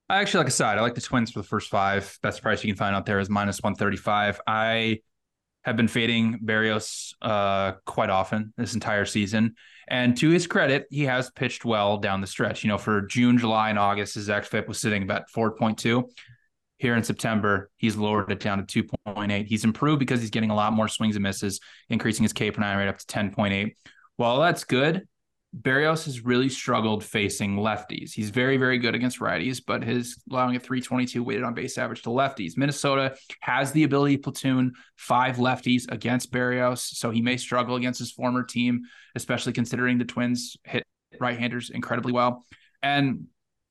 I 0.09 0.21
actually 0.21 0.39
like 0.39 0.49
a 0.49 0.53
side. 0.53 0.79
I 0.79 0.83
like 0.83 0.95
the 0.95 1.01
Twins 1.01 1.31
for 1.31 1.41
the 1.41 1.47
first 1.47 1.71
five. 1.71 2.19
Best 2.23 2.43
price 2.43 2.63
you 2.63 2.71
can 2.71 2.77
find 2.77 2.95
out 2.95 3.07
there 3.07 3.19
is 3.19 3.31
minus 3.31 3.61
135. 3.63 4.41
I 4.47 5.01
have 5.65 5.77
been 5.77 5.89
fading 5.89 6.41
Berrios 6.45 7.15
uh, 7.23 7.73
quite 7.87 8.11
often 8.11 8.53
this 8.57 8.75
entire 8.75 9.05
season. 9.05 9.55
And 9.89 10.17
to 10.19 10.31
his 10.31 10.47
credit, 10.47 10.87
he 10.91 11.05
has 11.05 11.31
pitched 11.31 11.65
well 11.65 11.99
down 11.99 12.21
the 12.21 12.27
stretch. 12.27 12.65
You 12.65 12.69
know, 12.69 12.79
for 12.79 13.03
June, 13.03 13.39
July, 13.39 13.71
and 13.71 13.79
August, 13.79 14.15
his 14.15 14.29
xFIP 14.29 14.67
was 14.67 14.79
sitting 14.79 15.03
about 15.03 15.25
4.2. 15.35 16.05
Here 16.79 16.97
in 16.97 17.05
September, 17.05 17.71
he's 17.77 17.97
lowered 17.97 18.31
it 18.31 18.41
down 18.41 18.65
to 18.67 18.85
2.8. 18.85 19.47
He's 19.47 19.65
improved 19.65 20.01
because 20.01 20.21
he's 20.21 20.31
getting 20.31 20.51
a 20.51 20.55
lot 20.55 20.73
more 20.73 20.89
swings 20.89 21.17
and 21.17 21.23
misses, 21.23 21.61
increasing 21.89 22.25
his 22.25 22.33
K 22.33 22.51
per 22.51 22.61
nine 22.61 22.77
rate 22.77 22.89
up 22.89 22.99
to 22.99 23.07
10.8. 23.07 23.75
Well, 24.19 24.41
that's 24.41 24.65
good, 24.65 25.07
Berrios 25.61 26.05
has 26.07 26.25
really 26.25 26.49
struggled 26.49 27.05
facing 27.05 27.57
lefties. 27.57 28.13
He's 28.13 28.31
very, 28.31 28.57
very 28.57 28.79
good 28.79 28.95
against 28.95 29.21
righties, 29.21 29.63
but 29.65 29.85
his 29.85 30.17
allowing 30.31 30.57
a 30.57 30.61
322 30.61 31.23
weighted 31.23 31.45
on 31.45 31.55
base 31.55 31.79
average 31.79 32.03
to 32.03 32.09
lefties. 32.09 32.57
Minnesota 32.57 33.15
has 33.41 33.71
the 33.71 33.85
ability 33.85 34.17
to 34.17 34.23
platoon 34.23 34.73
five 34.97 35.37
lefties 35.37 35.91
against 35.91 36.33
Berrios, 36.33 36.79
so 36.79 37.11
he 37.11 37.23
may 37.23 37.37
struggle 37.37 37.77
against 37.77 38.01
his 38.01 38.11
former 38.11 38.43
team, 38.43 38.83
especially 39.15 39.53
considering 39.53 39.99
the 39.99 40.05
Twins 40.05 40.57
hit 40.65 40.83
right-handers 41.21 41.71
incredibly 41.71 42.13
well. 42.13 42.45
And 42.83 43.27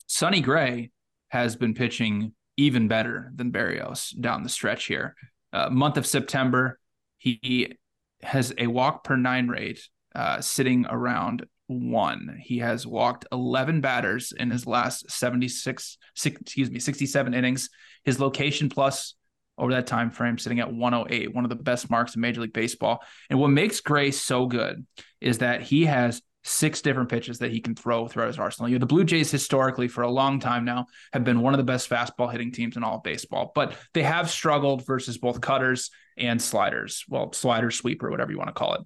Sonny 0.08 0.40
Gray 0.40 0.92
has 1.30 1.58
been 1.58 1.74
pitching 1.74 2.34
even 2.56 2.88
better 2.88 3.32
than 3.36 3.52
Berrios 3.52 4.18
down 4.20 4.44
the 4.44 4.50
stretch 4.50 4.86
here. 4.86 5.16
Uh, 5.52 5.70
month 5.70 5.98
of 5.98 6.06
September, 6.06 6.80
he 7.18 7.74
has 8.22 8.54
a 8.58 8.68
walk 8.68 9.04
per 9.04 9.18
nine 9.18 9.50
rate 9.50 9.82
uh, 10.16 10.40
sitting 10.40 10.86
around 10.88 11.46
one. 11.68 12.38
He 12.42 12.60
has 12.60 12.86
walked 12.86 13.26
11 13.32 13.82
batters 13.82 14.32
in 14.32 14.52
his 14.52 14.68
last 14.68 15.10
76, 15.10 15.98
six, 16.16 16.42
excuse 16.42 16.70
me, 16.70 16.80
67 16.80 17.34
innings. 17.34 17.70
His 18.04 18.20
location 18.20 18.70
plus 18.70 19.16
over 19.58 19.74
that 19.74 19.88
time 19.88 20.10
frame 20.10 20.38
sitting 20.38 20.60
at 20.60 20.74
108, 20.74 21.34
one 21.34 21.46
of 21.46 21.50
the 21.50 21.56
best 21.56 21.90
marks 21.90 22.16
in 22.16 22.22
Major 22.22 22.42
League 22.42 22.54
Baseball. 22.54 23.04
And 23.30 23.40
what 23.40 23.50
makes 23.50 23.82
Gray 23.82 24.12
so 24.12 24.48
good 24.48 24.86
is 25.22 25.40
that 25.40 25.62
he 25.62 25.86
has 25.86 26.22
six 26.44 26.82
different 26.82 27.10
pitches 27.10 27.40
that 27.40 27.52
he 27.52 27.62
can 27.62 27.76
throw 27.76 28.08
throughout 28.08 28.28
his 28.28 28.40
arsenal. 28.40 28.70
You 28.70 28.76
know, 28.76 28.82
the 28.82 28.86
Blue 28.86 29.04
Jays 29.04 29.32
historically 29.32 29.88
for 29.88 30.02
a 30.02 30.12
long 30.12 30.40
time 30.40 30.66
now 30.66 30.88
have 31.14 31.24
been 31.24 31.42
one 31.42 31.54
of 31.54 31.58
the 31.58 31.64
best 31.64 31.90
fastball 31.90 32.32
hitting 32.32 32.52
teams 32.52 32.76
in 32.76 32.84
all 32.84 32.98
of 32.98 33.04
baseball, 33.04 33.52
but 33.56 33.76
they 33.94 34.04
have 34.04 34.30
struggled 34.30 34.86
versus 34.86 35.18
both 35.18 35.42
cutters 35.42 35.90
and 36.18 36.42
sliders. 36.42 37.06
Well, 37.08 37.32
slider, 37.34 37.72
sweeper, 37.72 38.12
whatever 38.12 38.32
you 38.32 38.38
want 38.38 38.50
to 38.50 38.54
call 38.54 38.76
it. 38.76 38.82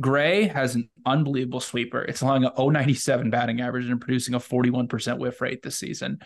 Gray 0.00 0.44
has 0.44 0.76
an 0.76 0.88
unbelievable 1.04 1.60
sweeper. 1.60 2.02
It's 2.02 2.22
allowing 2.22 2.44
a 2.44 2.52
097 2.56 3.28
batting 3.28 3.60
average 3.60 3.86
and 3.86 4.00
producing 4.00 4.34
a 4.34 4.38
41% 4.40 5.18
whiff 5.18 5.40
rate 5.40 5.62
this 5.62 5.78
season. 5.78 6.18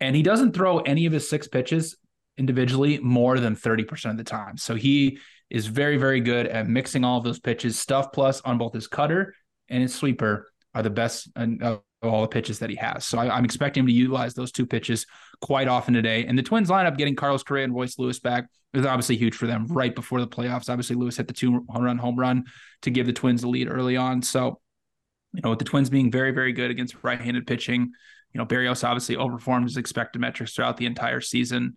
And 0.00 0.16
he 0.16 0.22
doesn't 0.22 0.54
throw 0.54 0.78
any 0.78 1.06
of 1.06 1.12
his 1.12 1.28
six 1.28 1.46
pitches 1.46 1.96
individually 2.36 2.98
more 2.98 3.38
than 3.38 3.54
30% 3.54 4.10
of 4.10 4.16
the 4.16 4.24
time. 4.24 4.56
So 4.56 4.74
he 4.74 5.18
is 5.50 5.66
very, 5.66 5.98
very 5.98 6.20
good 6.20 6.46
at 6.46 6.66
mixing 6.66 7.04
all 7.04 7.18
of 7.18 7.24
those 7.24 7.38
pitches. 7.38 7.78
Stuff 7.78 8.10
plus 8.10 8.40
on 8.40 8.58
both 8.58 8.72
his 8.72 8.88
cutter 8.88 9.34
and 9.72 9.82
his 9.82 9.94
sweeper 9.94 10.52
are 10.74 10.82
the 10.82 10.90
best 10.90 11.28
of 11.34 11.80
all 12.02 12.22
the 12.22 12.28
pitches 12.28 12.58
that 12.60 12.70
he 12.70 12.76
has. 12.76 13.04
So 13.04 13.18
I, 13.18 13.36
am 13.36 13.44
expecting 13.44 13.82
him 13.82 13.86
to 13.86 13.92
utilize 13.92 14.34
those 14.34 14.52
two 14.52 14.66
pitches 14.66 15.06
quite 15.40 15.68
often 15.68 15.94
today. 15.94 16.24
And 16.24 16.38
the 16.38 16.42
Twins 16.42 16.68
lineup 16.68 16.96
getting 16.96 17.16
Carlos 17.16 17.42
Correa 17.42 17.64
and 17.64 17.74
Royce 17.74 17.98
Lewis 17.98 18.18
back 18.18 18.48
is 18.74 18.86
obviously 18.86 19.16
huge 19.16 19.34
for 19.34 19.46
them 19.46 19.66
right 19.66 19.94
before 19.94 20.20
the 20.20 20.26
playoffs. 20.26 20.70
Obviously, 20.70 20.96
Lewis 20.96 21.16
hit 21.16 21.26
the 21.26 21.34
two 21.34 21.64
run 21.68 21.98
home 21.98 22.16
run 22.16 22.44
to 22.82 22.90
give 22.90 23.06
the 23.06 23.12
Twins 23.12 23.42
the 23.42 23.48
lead 23.48 23.68
early 23.70 23.96
on. 23.96 24.22
So, 24.22 24.60
you 25.32 25.42
know, 25.42 25.50
with 25.50 25.58
the 25.58 25.64
Twins 25.64 25.90
being 25.90 26.10
very, 26.10 26.32
very 26.32 26.52
good 26.52 26.70
against 26.70 27.02
right 27.02 27.20
handed 27.20 27.46
pitching, 27.46 27.92
you 28.32 28.38
know, 28.38 28.46
Berrios 28.46 28.84
obviously 28.84 29.16
overperformed 29.16 29.64
his 29.64 29.76
expected 29.76 30.20
metrics 30.20 30.54
throughout 30.54 30.76
the 30.76 30.86
entire 30.86 31.20
season. 31.20 31.76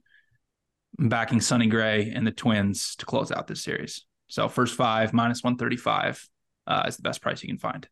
Backing 0.98 1.42
Sonny 1.42 1.68
Gray 1.68 2.14
and 2.16 2.26
the 2.26 2.32
Twins 2.32 2.96
to 2.98 3.06
close 3.06 3.32
out 3.32 3.48
this 3.48 3.64
series. 3.64 4.06
So, 4.28 4.48
first 4.48 4.76
five 4.76 5.14
minus 5.14 5.44
135 5.44 6.28
uh, 6.68 6.84
is 6.88 6.98
the 6.98 7.04
best 7.04 7.22
price 7.22 7.42
you 7.42 7.50
can 7.50 7.58
find. 7.58 7.88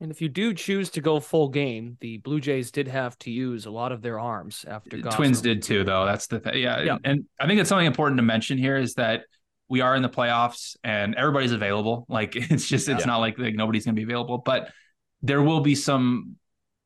And 0.00 0.10
if 0.10 0.20
you 0.20 0.28
do 0.28 0.52
choose 0.52 0.90
to 0.90 1.00
go 1.00 1.20
full 1.20 1.48
game, 1.48 1.96
the 2.00 2.18
Blue 2.18 2.38
Jays 2.38 2.70
did 2.70 2.86
have 2.88 3.18
to 3.20 3.30
use 3.30 3.64
a 3.64 3.70
lot 3.70 3.92
of 3.92 4.02
their 4.02 4.20
arms 4.20 4.64
after 4.68 4.98
Gosser. 4.98 5.16
Twins 5.16 5.40
did 5.40 5.62
too, 5.62 5.84
though. 5.84 6.04
That's 6.04 6.26
the 6.26 6.38
thing. 6.38 6.58
Yeah. 6.58 6.82
yeah. 6.82 6.98
And 7.02 7.24
I 7.40 7.46
think 7.46 7.60
it's 7.60 7.68
something 7.68 7.86
important 7.86 8.18
to 8.18 8.22
mention 8.22 8.58
here 8.58 8.76
is 8.76 8.94
that 8.94 9.22
we 9.68 9.80
are 9.80 9.96
in 9.96 10.02
the 10.02 10.10
playoffs 10.10 10.76
and 10.84 11.14
everybody's 11.14 11.52
available. 11.52 12.04
Like 12.10 12.36
it's 12.36 12.68
just, 12.68 12.88
it's 12.88 13.00
yeah. 13.00 13.06
not 13.06 13.18
like, 13.18 13.38
like 13.38 13.54
nobody's 13.54 13.86
going 13.86 13.96
to 13.96 14.00
be 14.00 14.04
available, 14.04 14.38
but 14.38 14.70
there 15.22 15.42
will 15.42 15.60
be 15.60 15.74
some 15.74 16.36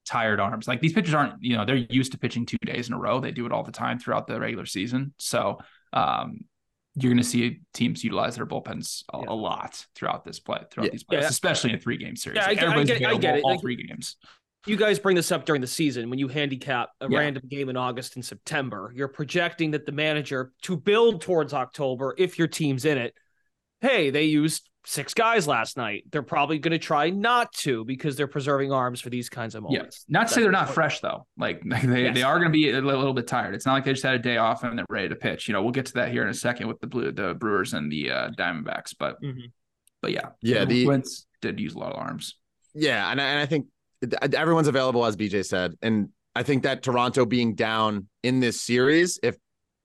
tired 0.07 0.39
arms. 0.39 0.69
Like 0.69 0.81
these 0.81 0.93
pitchers 0.93 1.15
aren't, 1.15 1.43
you 1.43 1.57
know, 1.57 1.65
they're 1.65 1.77
used 1.77 2.13
to 2.13 2.19
pitching 2.19 2.47
two 2.47 2.59
days 2.65 2.87
in 2.87 2.95
a 2.95 2.99
row. 2.99 3.19
They 3.19 3.33
do 3.33 3.45
it 3.45 3.51
all 3.51 3.65
the 3.65 3.73
time 3.73 3.99
throughout 3.99 4.29
the 4.29 4.39
regular 4.39 4.67
season. 4.67 5.15
So, 5.19 5.59
um, 5.93 6.43
you're 7.03 7.13
going 7.13 7.23
to 7.23 7.29
see 7.29 7.61
teams 7.75 8.03
utilize 8.05 8.37
their 8.37 8.47
bullpens 8.47 9.05
a, 9.13 9.19
yeah. 9.19 9.25
a 9.29 9.35
lot 9.35 9.85
throughout 9.95 10.25
this 10.25 10.41
play, 10.41 10.61
throughout 10.71 10.87
yeah. 10.87 10.91
these 10.93 11.05
plays, 11.05 11.23
yeah. 11.23 11.29
especially 11.29 11.71
in 11.71 11.77
a 11.77 11.81
three 11.81 11.97
game 11.97 12.17
series. 12.17 12.37
Yeah, 12.37 12.47
like 12.47 12.63
I, 12.63 12.75
I, 12.75 12.85
get, 12.85 13.05
I, 13.05 13.17
get, 13.17 13.37
it. 13.39 13.45
All 13.45 13.53
like, 13.53 13.61
three 13.61 13.77
games. 13.77 14.17
You 14.67 14.77
guys 14.77 14.99
bring 14.99 15.17
this 15.17 15.33
up 15.33 15.47
during 15.47 15.61
the 15.61 15.67
season 15.67 16.11
when 16.11 16.19
you 16.19 16.29
handicap 16.29 16.91
a 17.01 17.09
random 17.09 17.43
game 17.49 17.69
in 17.71 17.77
August 17.77 18.17
and 18.17 18.25
September. 18.25 18.93
You're 18.95 19.09
projecting 19.09 19.71
that 19.71 19.87
the 19.87 19.93
manager 19.93 20.53
to 20.63 20.77
build 20.77 21.23
towards 21.23 21.55
October 21.55 22.15
if 22.19 22.39
your 22.39 22.49
team's 22.49 22.85
in 22.85 22.99
it. 22.99 23.15
Hey, 23.81 24.11
they 24.11 24.25
used 24.25 24.70
six 24.85 25.15
guys 25.15 25.47
last 25.47 25.77
night. 25.77 26.05
They're 26.11 26.23
probably 26.23 26.59
going 26.59 26.73
to 26.73 26.79
try 26.79 27.11
not 27.11 27.53
to 27.55 27.85
because 27.85 28.17
they're 28.17 28.27
preserving 28.27 28.73
arms 28.73 29.01
for 29.01 29.11
these 29.11 29.29
kinds 29.29 29.55
of 29.55 29.63
moments. 29.63 30.05
Yeah. 30.09 30.19
Not 30.19 30.29
to 30.29 30.35
say 30.35 30.43
they're 30.43 30.51
not 30.51 30.67
point. 30.67 30.75
fresh 30.75 31.01
though. 31.01 31.27
Like 31.37 31.63
they, 31.65 32.05
yes. 32.05 32.15
they 32.15 32.23
are 32.23 32.39
going 32.39 32.51
to 32.51 32.53
be 32.53 32.71
a 32.71 32.81
little 32.81 33.15
bit 33.15 33.27
tired. 33.27 33.55
It's 33.55 33.67
not 33.67 33.75
like 33.75 33.85
they 33.85 33.93
just 33.93 34.03
had 34.03 34.15
a 34.15 34.19
day 34.19 34.37
off 34.37 34.65
and 34.65 34.79
they're 34.79 34.87
ready 34.89 35.09
to 35.09 35.17
pitch. 35.17 35.49
You 35.49 35.55
know, 35.55 35.63
we'll 35.63 35.73
get 35.73 35.87
to 35.87 35.95
that 35.95 36.11
here 36.11 36.23
in 36.23 36.29
a 36.29 36.35
second 36.35 36.69
with 36.69 36.81
the 36.81 36.87
blue 36.87 37.13
the 37.13 37.35
Brewers 37.35 37.75
and 37.75 37.91
the 37.91 38.11
uh, 38.11 38.31
Diamondbacks. 38.31 38.95
But 38.99 39.21
mm-hmm. 39.23 39.47
but 40.01 40.13
yeah, 40.13 40.31
yeah, 40.43 40.65
the 40.65 40.87
Wentz 40.87 41.27
did 41.41 41.61
use 41.61 41.75
a 41.75 41.79
lot 41.79 41.93
of 41.93 41.99
arms. 41.99 42.37
Yeah, 42.75 43.11
and 43.11 43.21
I, 43.21 43.25
and 43.25 43.41
I 43.41 43.47
think 43.47 43.67
everyone's 44.35 44.69
available 44.69 45.05
as 45.05 45.17
BJ 45.17 45.45
said, 45.45 45.75
and 45.83 46.11
I 46.35 46.43
think 46.43 46.63
that 46.63 46.83
Toronto 46.83 47.27
being 47.27 47.55
down 47.55 48.07
in 48.23 48.41
this 48.41 48.61
series, 48.61 49.19
if 49.23 49.37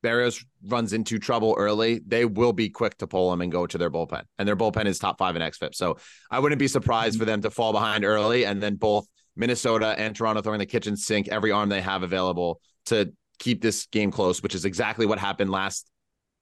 Berrios 0.06 0.46
runs 0.68 0.94
into 0.94 1.18
trouble 1.18 1.56
early, 1.58 2.02
they 2.06 2.26
will 2.26 2.54
be 2.54 2.70
quick 2.70 2.98
to 3.00 3.08
pull 3.08 3.34
him 3.34 3.42
and 3.42 3.52
go 3.52 3.66
to 3.66 3.78
their 3.78 3.90
bullpen. 3.90 4.24
And 4.38 4.48
their 4.48 4.56
bullpen 4.56 4.86
is 4.86 5.00
top 5.00 5.18
five 5.18 5.36
in 5.36 5.42
XFIP. 5.42 5.74
So 5.74 5.98
I 6.30 6.40
wouldn't 6.40 6.60
be 6.60 6.68
surprised 6.68 7.18
for 7.18 7.26
them 7.26 7.42
to 7.42 7.50
fall 7.50 7.74
behind 7.74 8.06
early 8.06 8.46
and 8.46 8.62
then 8.62 8.76
both 8.76 9.08
Minnesota 9.36 9.96
and 9.98 10.16
Toronto 10.16 10.42
throwing 10.42 10.60
the 10.60 10.66
kitchen 10.66 10.96
sink 10.96 11.28
every 11.28 11.52
arm 11.52 11.70
they 11.70 11.82
have 11.82 12.04
available 12.04 12.62
to 12.86 13.12
keep 13.40 13.62
this 13.62 13.88
game 13.88 14.12
close, 14.12 14.42
which 14.42 14.56
is 14.56 14.66
exactly 14.66 15.06
what 15.06 15.20
happened 15.20 15.50
last 15.50 15.90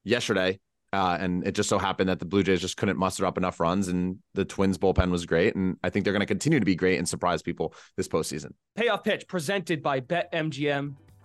yesterday. 0.04 0.60
Uh, 0.92 1.18
and 1.20 1.48
it 1.48 1.56
just 1.56 1.70
so 1.70 1.80
happened 1.80 2.08
that 2.08 2.20
the 2.20 2.26
Blue 2.26 2.44
Jays 2.44 2.62
just 2.62 2.78
couldn't 2.78 2.98
muster 2.98 3.26
up 3.26 3.36
enough 3.36 3.60
runs, 3.60 3.88
and 3.88 4.20
the 4.36 4.46
Twins 4.46 4.78
bullpen 4.78 5.10
was 5.10 5.26
great. 5.26 5.56
And 5.56 5.76
I 5.84 5.90
think 5.90 6.04
they're 6.04 6.14
going 6.14 6.20
to 6.20 6.28
continue 6.28 6.60
to 6.60 6.66
be 6.66 6.76
great 6.76 7.00
and 7.00 7.10
surprise 7.10 7.42
people 7.42 7.74
this 7.98 8.08
postseason. 8.08 8.52
Payoff 8.76 9.04
pitch 9.04 9.28
presented 9.28 9.82
by 9.82 10.02
BetMGM. 10.02 10.94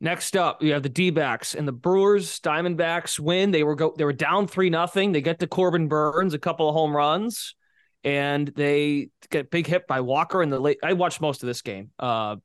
Next 0.00 0.36
up, 0.36 0.62
we 0.62 0.68
have 0.68 0.84
the 0.84 0.88
D-backs 0.88 1.54
and 1.56 1.66
the 1.66 1.72
Brewers. 1.72 2.38
Diamondbacks 2.40 3.18
win. 3.18 3.50
They 3.50 3.64
were 3.64 3.74
go. 3.74 3.94
They 3.96 4.04
were 4.04 4.12
down 4.12 4.46
three 4.46 4.70
nothing. 4.70 5.10
They 5.10 5.20
get 5.20 5.40
to 5.40 5.48
Corbin 5.48 5.88
Burnes, 5.88 6.34
a 6.34 6.38
couple 6.38 6.68
of 6.68 6.74
home 6.74 6.96
runs, 6.96 7.56
and 8.04 8.46
they 8.46 9.08
get 9.30 9.50
big 9.50 9.66
hit 9.66 9.88
by 9.88 10.00
Walker 10.00 10.40
in 10.42 10.50
the 10.50 10.60
late. 10.60 10.78
I 10.84 10.92
watched 10.92 11.20
most 11.20 11.42
of 11.42 11.48
this 11.48 11.62
game. 11.62 11.90
Uh, 11.98 12.36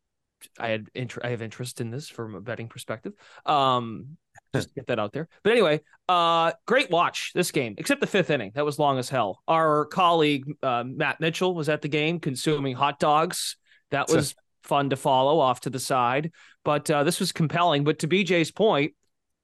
I 0.59 0.69
had 0.69 0.87
int- 0.95 1.23
I 1.23 1.29
have 1.29 1.43
interest 1.43 1.79
in 1.79 1.91
this 1.91 2.09
from 2.09 2.33
a 2.33 2.41
betting 2.41 2.69
perspective. 2.69 3.13
Um, 3.45 4.17
just 4.55 4.73
get 4.73 4.87
that 4.87 4.99
out 4.99 5.13
there. 5.13 5.27
But 5.43 5.51
anyway, 5.51 5.81
uh, 6.09 6.53
great 6.65 6.89
watch 6.89 7.33
this 7.35 7.51
game, 7.51 7.75
except 7.77 8.01
the 8.01 8.07
fifth 8.07 8.31
inning. 8.31 8.51
That 8.55 8.65
was 8.65 8.79
long 8.79 8.97
as 8.97 9.09
hell. 9.09 9.43
Our 9.47 9.85
colleague 9.85 10.45
uh, 10.63 10.83
Matt 10.85 11.19
Mitchell 11.19 11.53
was 11.53 11.69
at 11.69 11.83
the 11.83 11.87
game 11.87 12.19
consuming 12.19 12.75
hot 12.75 12.99
dogs. 12.99 13.57
That 13.91 14.09
was 14.09 14.33
fun 14.63 14.89
to 14.89 14.95
follow 14.95 15.39
off 15.39 15.61
to 15.61 15.69
the 15.69 15.79
side. 15.79 16.31
But 16.63 16.89
uh, 16.89 17.03
this 17.03 17.19
was 17.19 17.31
compelling. 17.31 17.83
But 17.83 17.99
to 17.99 18.07
BJ's 18.07 18.51
point, 18.51 18.93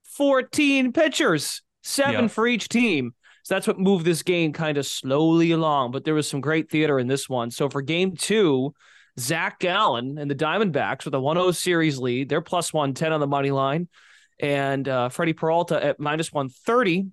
14 0.06 0.92
pitchers, 0.94 1.62
seven 1.84 2.24
Yeah. 2.24 2.28
for 2.28 2.48
each 2.48 2.70
team. 2.70 3.14
So 3.44 3.56
that's 3.56 3.68
what 3.68 3.80
moved 3.80 4.06
this 4.06 4.24
game 4.24 4.54
kind 4.54 4.78
of 4.78 4.86
slowly 4.86 5.52
along. 5.52 5.92
But 5.92 6.04
there 6.04 6.14
was 6.14 6.28
some 6.28 6.42
great 6.42 6.70
theater 6.70 7.00
in 7.00 7.08
this 7.08 7.28
one. 7.30 7.52
So 7.52 7.70
for 7.70 7.82
game 7.82 8.16
two, 8.16 8.74
Zach 9.20 9.60
Gallen 9.60 10.18
and 10.18 10.30
the 10.30 10.36
Diamondbacks 10.36 11.06
with 11.06 11.14
a 11.14 11.20
1 11.20 11.36
0 11.38 11.52
series 11.52 11.98
lead. 11.98 12.30
They're 12.30 12.42
plus 12.42 12.74
110 12.74 13.12
on 13.14 13.20
the 13.20 13.28
money 13.28 13.52
line. 13.52 13.88
And 14.40 14.88
uh, 14.88 15.10
Freddie 15.10 15.34
Peralta 15.34 15.84
at 15.84 16.00
minus 16.00 16.32
130 16.32 17.08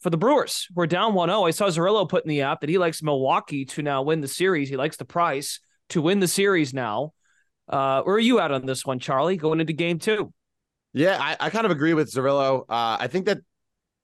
for 0.00 0.10
the 0.10 0.16
Brewers. 0.16 0.68
We're 0.74 0.86
down 0.86 1.14
1 1.14 1.28
0. 1.28 1.44
I 1.44 1.50
saw 1.50 1.66
Zerillo 1.66 2.08
put 2.08 2.24
in 2.24 2.28
the 2.28 2.42
app 2.42 2.60
that 2.60 2.70
he 2.70 2.78
likes 2.78 3.02
Milwaukee 3.02 3.64
to 3.66 3.82
now 3.82 4.02
win 4.02 4.20
the 4.20 4.28
series. 4.28 4.68
He 4.68 4.76
likes 4.76 4.96
the 4.96 5.04
price 5.04 5.60
to 5.90 6.00
win 6.02 6.20
the 6.20 6.28
series 6.28 6.72
now. 6.72 7.12
Uh, 7.68 8.02
where 8.02 8.16
are 8.16 8.20
you 8.20 8.40
at 8.40 8.50
on 8.52 8.66
this 8.66 8.84
one, 8.84 8.98
Charlie, 8.98 9.36
going 9.36 9.60
into 9.60 9.72
game 9.72 9.98
two? 9.98 10.32
Yeah, 10.92 11.18
I, 11.20 11.36
I 11.38 11.50
kind 11.50 11.66
of 11.66 11.72
agree 11.72 11.94
with 11.94 12.10
Zerillo. 12.10 12.62
Uh, 12.62 12.96
I 13.00 13.06
think 13.06 13.26
that 13.26 13.38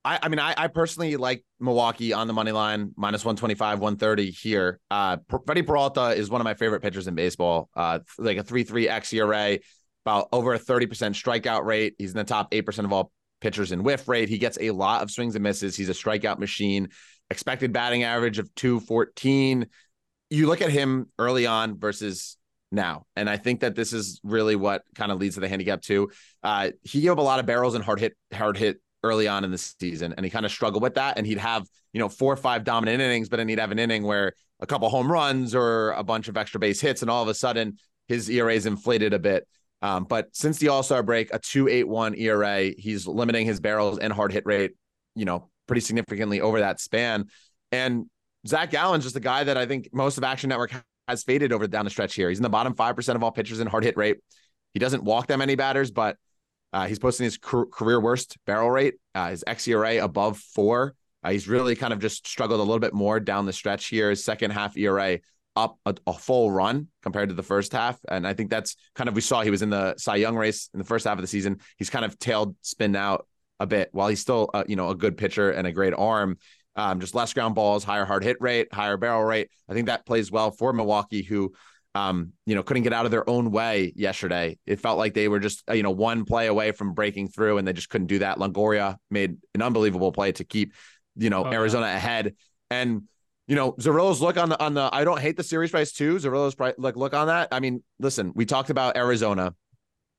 I, 0.04 0.18
I 0.22 0.28
mean, 0.28 0.38
I, 0.38 0.54
I 0.56 0.68
personally 0.68 1.16
like 1.16 1.44
Milwaukee 1.60 2.12
on 2.12 2.26
the 2.26 2.32
money 2.32 2.52
line, 2.52 2.92
minus 2.96 3.24
125, 3.24 3.78
130 3.78 4.30
here. 4.30 4.80
Uh, 4.90 5.18
Freddie 5.46 5.62
Peralta 5.62 6.10
is 6.10 6.28
one 6.28 6.40
of 6.40 6.44
my 6.44 6.54
favorite 6.54 6.82
pitchers 6.82 7.06
in 7.06 7.14
baseball. 7.14 7.70
Uh, 7.76 8.00
like 8.18 8.36
a 8.36 8.42
3 8.42 8.64
3 8.64 8.88
xERA, 8.88 9.60
about 10.04 10.28
over 10.32 10.54
a 10.54 10.58
30% 10.58 10.88
strikeout 10.88 11.64
rate. 11.64 11.94
He's 11.98 12.10
in 12.10 12.16
the 12.16 12.24
top 12.24 12.50
8% 12.50 12.84
of 12.84 12.92
all 12.92 13.12
pitchers 13.40 13.72
in 13.72 13.82
whiff 13.82 14.08
rate. 14.08 14.28
He 14.28 14.38
gets 14.38 14.58
a 14.60 14.70
lot 14.72 15.02
of 15.02 15.10
swings 15.10 15.34
and 15.34 15.42
misses. 15.42 15.76
He's 15.76 15.88
a 15.88 15.94
strikeout 15.94 16.38
machine. 16.38 16.88
Expected 17.30 17.72
batting 17.72 18.02
average 18.02 18.38
of 18.38 18.52
214. 18.56 19.66
You 20.30 20.46
look 20.46 20.60
at 20.60 20.70
him 20.70 21.06
early 21.18 21.46
on 21.46 21.78
versus 21.78 22.36
now. 22.72 23.06
And 23.16 23.28
I 23.28 23.36
think 23.36 23.60
that 23.60 23.74
this 23.74 23.92
is 23.92 24.20
really 24.24 24.56
what 24.56 24.82
kind 24.94 25.12
of 25.12 25.18
leads 25.18 25.34
to 25.34 25.40
the 25.40 25.48
handicap 25.48 25.82
too. 25.82 26.10
Uh, 26.42 26.70
he 26.82 27.02
gave 27.02 27.12
up 27.12 27.18
a 27.18 27.22
lot 27.22 27.38
of 27.38 27.46
barrels 27.46 27.74
and 27.74 27.84
hard 27.84 28.00
hit, 28.00 28.16
hard 28.32 28.56
hit 28.56 28.80
early 29.02 29.28
on 29.28 29.44
in 29.44 29.50
the 29.50 29.58
season, 29.58 30.14
and 30.16 30.24
he 30.24 30.30
kind 30.30 30.46
of 30.46 30.52
struggled 30.52 30.82
with 30.82 30.94
that. 30.94 31.18
And 31.18 31.26
he'd 31.26 31.38
have, 31.38 31.66
you 31.92 32.00
know, 32.00 32.08
four 32.08 32.32
or 32.32 32.36
five 32.36 32.64
dominant 32.64 33.00
innings, 33.00 33.28
but 33.28 33.36
then 33.36 33.48
he'd 33.48 33.58
have 33.58 33.72
an 33.72 33.78
inning 33.78 34.02
where 34.02 34.32
a 34.60 34.66
couple 34.66 34.88
home 34.88 35.10
runs 35.10 35.54
or 35.54 35.90
a 35.92 36.04
bunch 36.04 36.28
of 36.28 36.36
extra 36.36 36.60
base 36.60 36.80
hits, 36.80 37.02
and 37.02 37.10
all 37.10 37.22
of 37.22 37.28
a 37.28 37.34
sudden 37.34 37.78
his 38.08 38.28
ERA 38.30 38.54
is 38.54 38.66
inflated 38.66 39.12
a 39.12 39.18
bit. 39.18 39.46
Um, 39.82 40.04
but 40.04 40.28
since 40.34 40.58
the 40.58 40.68
All 40.68 40.82
Star 40.82 41.02
break, 41.02 41.34
a 41.34 41.38
2.81 41.40 42.18
ERA, 42.18 42.72
he's 42.78 43.06
limiting 43.06 43.46
his 43.46 43.60
barrels 43.60 43.98
and 43.98 44.12
hard 44.12 44.32
hit 44.32 44.46
rate, 44.46 44.72
you 45.16 45.24
know, 45.24 45.50
pretty 45.66 45.80
significantly 45.80 46.40
over 46.40 46.60
that 46.60 46.80
span. 46.80 47.26
And 47.72 48.06
Zach 48.46 48.70
Gallen's 48.70 49.04
just 49.04 49.16
a 49.16 49.20
guy 49.20 49.44
that 49.44 49.56
I 49.56 49.66
think 49.66 49.88
most 49.92 50.18
of 50.18 50.24
Action 50.24 50.48
Network 50.48 50.72
has 51.12 51.24
faded 51.24 51.52
over 51.52 51.66
down 51.66 51.84
the 51.84 51.90
stretch 51.90 52.14
here. 52.14 52.28
He's 52.28 52.38
in 52.38 52.42
the 52.42 52.48
bottom 52.48 52.74
5% 52.74 53.14
of 53.14 53.22
all 53.22 53.30
pitchers 53.30 53.60
in 53.60 53.66
hard 53.66 53.84
hit 53.84 53.96
rate. 53.96 54.18
He 54.74 54.80
doesn't 54.80 55.04
walk 55.04 55.28
that 55.28 55.38
many 55.38 55.54
batters, 55.54 55.90
but 55.90 56.16
uh, 56.72 56.86
he's 56.86 56.98
posting 56.98 57.24
his 57.24 57.38
car- 57.38 57.66
career 57.66 58.00
worst 58.00 58.36
barrel 58.46 58.70
rate, 58.70 58.94
uh, 59.14 59.30
his 59.30 59.44
xERA 59.46 60.02
above 60.02 60.38
four. 60.38 60.94
Uh, 61.22 61.30
he's 61.30 61.46
really 61.46 61.76
kind 61.76 61.92
of 61.92 62.00
just 62.00 62.26
struggled 62.26 62.58
a 62.58 62.62
little 62.62 62.80
bit 62.80 62.94
more 62.94 63.20
down 63.20 63.46
the 63.46 63.52
stretch 63.52 63.86
here. 63.86 64.10
His 64.10 64.24
second 64.24 64.50
half 64.50 64.76
ERA 64.76 65.18
up 65.54 65.78
a, 65.84 65.94
a 66.06 66.12
full 66.12 66.50
run 66.50 66.88
compared 67.02 67.28
to 67.28 67.34
the 67.34 67.42
first 67.42 67.72
half. 67.72 67.98
And 68.08 68.26
I 68.26 68.34
think 68.34 68.50
that's 68.50 68.76
kind 68.94 69.08
of, 69.08 69.14
we 69.14 69.20
saw 69.20 69.42
he 69.42 69.50
was 69.50 69.62
in 69.62 69.70
the 69.70 69.94
Cy 69.98 70.16
Young 70.16 70.36
race 70.36 70.70
in 70.72 70.78
the 70.78 70.84
first 70.84 71.04
half 71.04 71.18
of 71.18 71.22
the 71.22 71.28
season. 71.28 71.60
He's 71.76 71.90
kind 71.90 72.04
of 72.04 72.18
tailed 72.18 72.56
spin 72.62 72.96
out 72.96 73.26
a 73.60 73.66
bit 73.66 73.90
while 73.92 74.08
he's 74.08 74.20
still, 74.20 74.50
uh, 74.54 74.64
you 74.66 74.76
know, 74.76 74.88
a 74.88 74.94
good 74.94 75.16
pitcher 75.16 75.50
and 75.50 75.66
a 75.66 75.72
great 75.72 75.94
arm. 75.94 76.38
Um, 76.74 77.00
just 77.00 77.14
less 77.14 77.34
ground 77.34 77.54
balls, 77.54 77.84
higher 77.84 78.04
hard 78.04 78.24
hit 78.24 78.38
rate, 78.40 78.72
higher 78.72 78.96
barrel 78.96 79.24
rate. 79.24 79.50
I 79.68 79.74
think 79.74 79.86
that 79.86 80.06
plays 80.06 80.30
well 80.30 80.50
for 80.50 80.72
Milwaukee, 80.72 81.22
who, 81.22 81.52
um, 81.94 82.32
you 82.46 82.54
know, 82.54 82.62
couldn't 82.62 82.82
get 82.84 82.94
out 82.94 83.04
of 83.04 83.10
their 83.10 83.28
own 83.28 83.50
way 83.50 83.92
yesterday. 83.94 84.58
It 84.66 84.80
felt 84.80 84.96
like 84.96 85.12
they 85.12 85.28
were 85.28 85.40
just, 85.40 85.62
uh, 85.68 85.74
you 85.74 85.82
know, 85.82 85.90
one 85.90 86.24
play 86.24 86.46
away 86.46 86.72
from 86.72 86.94
breaking 86.94 87.28
through, 87.28 87.58
and 87.58 87.68
they 87.68 87.74
just 87.74 87.90
couldn't 87.90 88.06
do 88.06 88.20
that. 88.20 88.38
Longoria 88.38 88.96
made 89.10 89.36
an 89.54 89.60
unbelievable 89.60 90.12
play 90.12 90.32
to 90.32 90.44
keep, 90.44 90.72
you 91.16 91.28
know, 91.28 91.44
Oh, 91.44 91.50
yeah. 91.50 91.58
Arizona 91.58 91.86
ahead. 91.86 92.34
And 92.70 93.02
you 93.48 93.56
know, 93.56 93.72
Zerillo's 93.72 94.20
look 94.22 94.38
on 94.38 94.48
the 94.48 94.62
on 94.62 94.72
the. 94.72 94.88
I 94.92 95.04
don't 95.04 95.20
hate 95.20 95.36
the 95.36 95.42
series 95.42 95.72
price 95.72 95.92
too. 95.92 96.14
Zerillo's 96.18 96.54
price, 96.54 96.74
like 96.78 96.96
look 96.96 97.12
on 97.12 97.26
that. 97.26 97.48
I 97.52 97.60
mean, 97.60 97.82
listen, 97.98 98.32
we 98.34 98.46
talked 98.46 98.70
about 98.70 98.96
Arizona. 98.96 99.54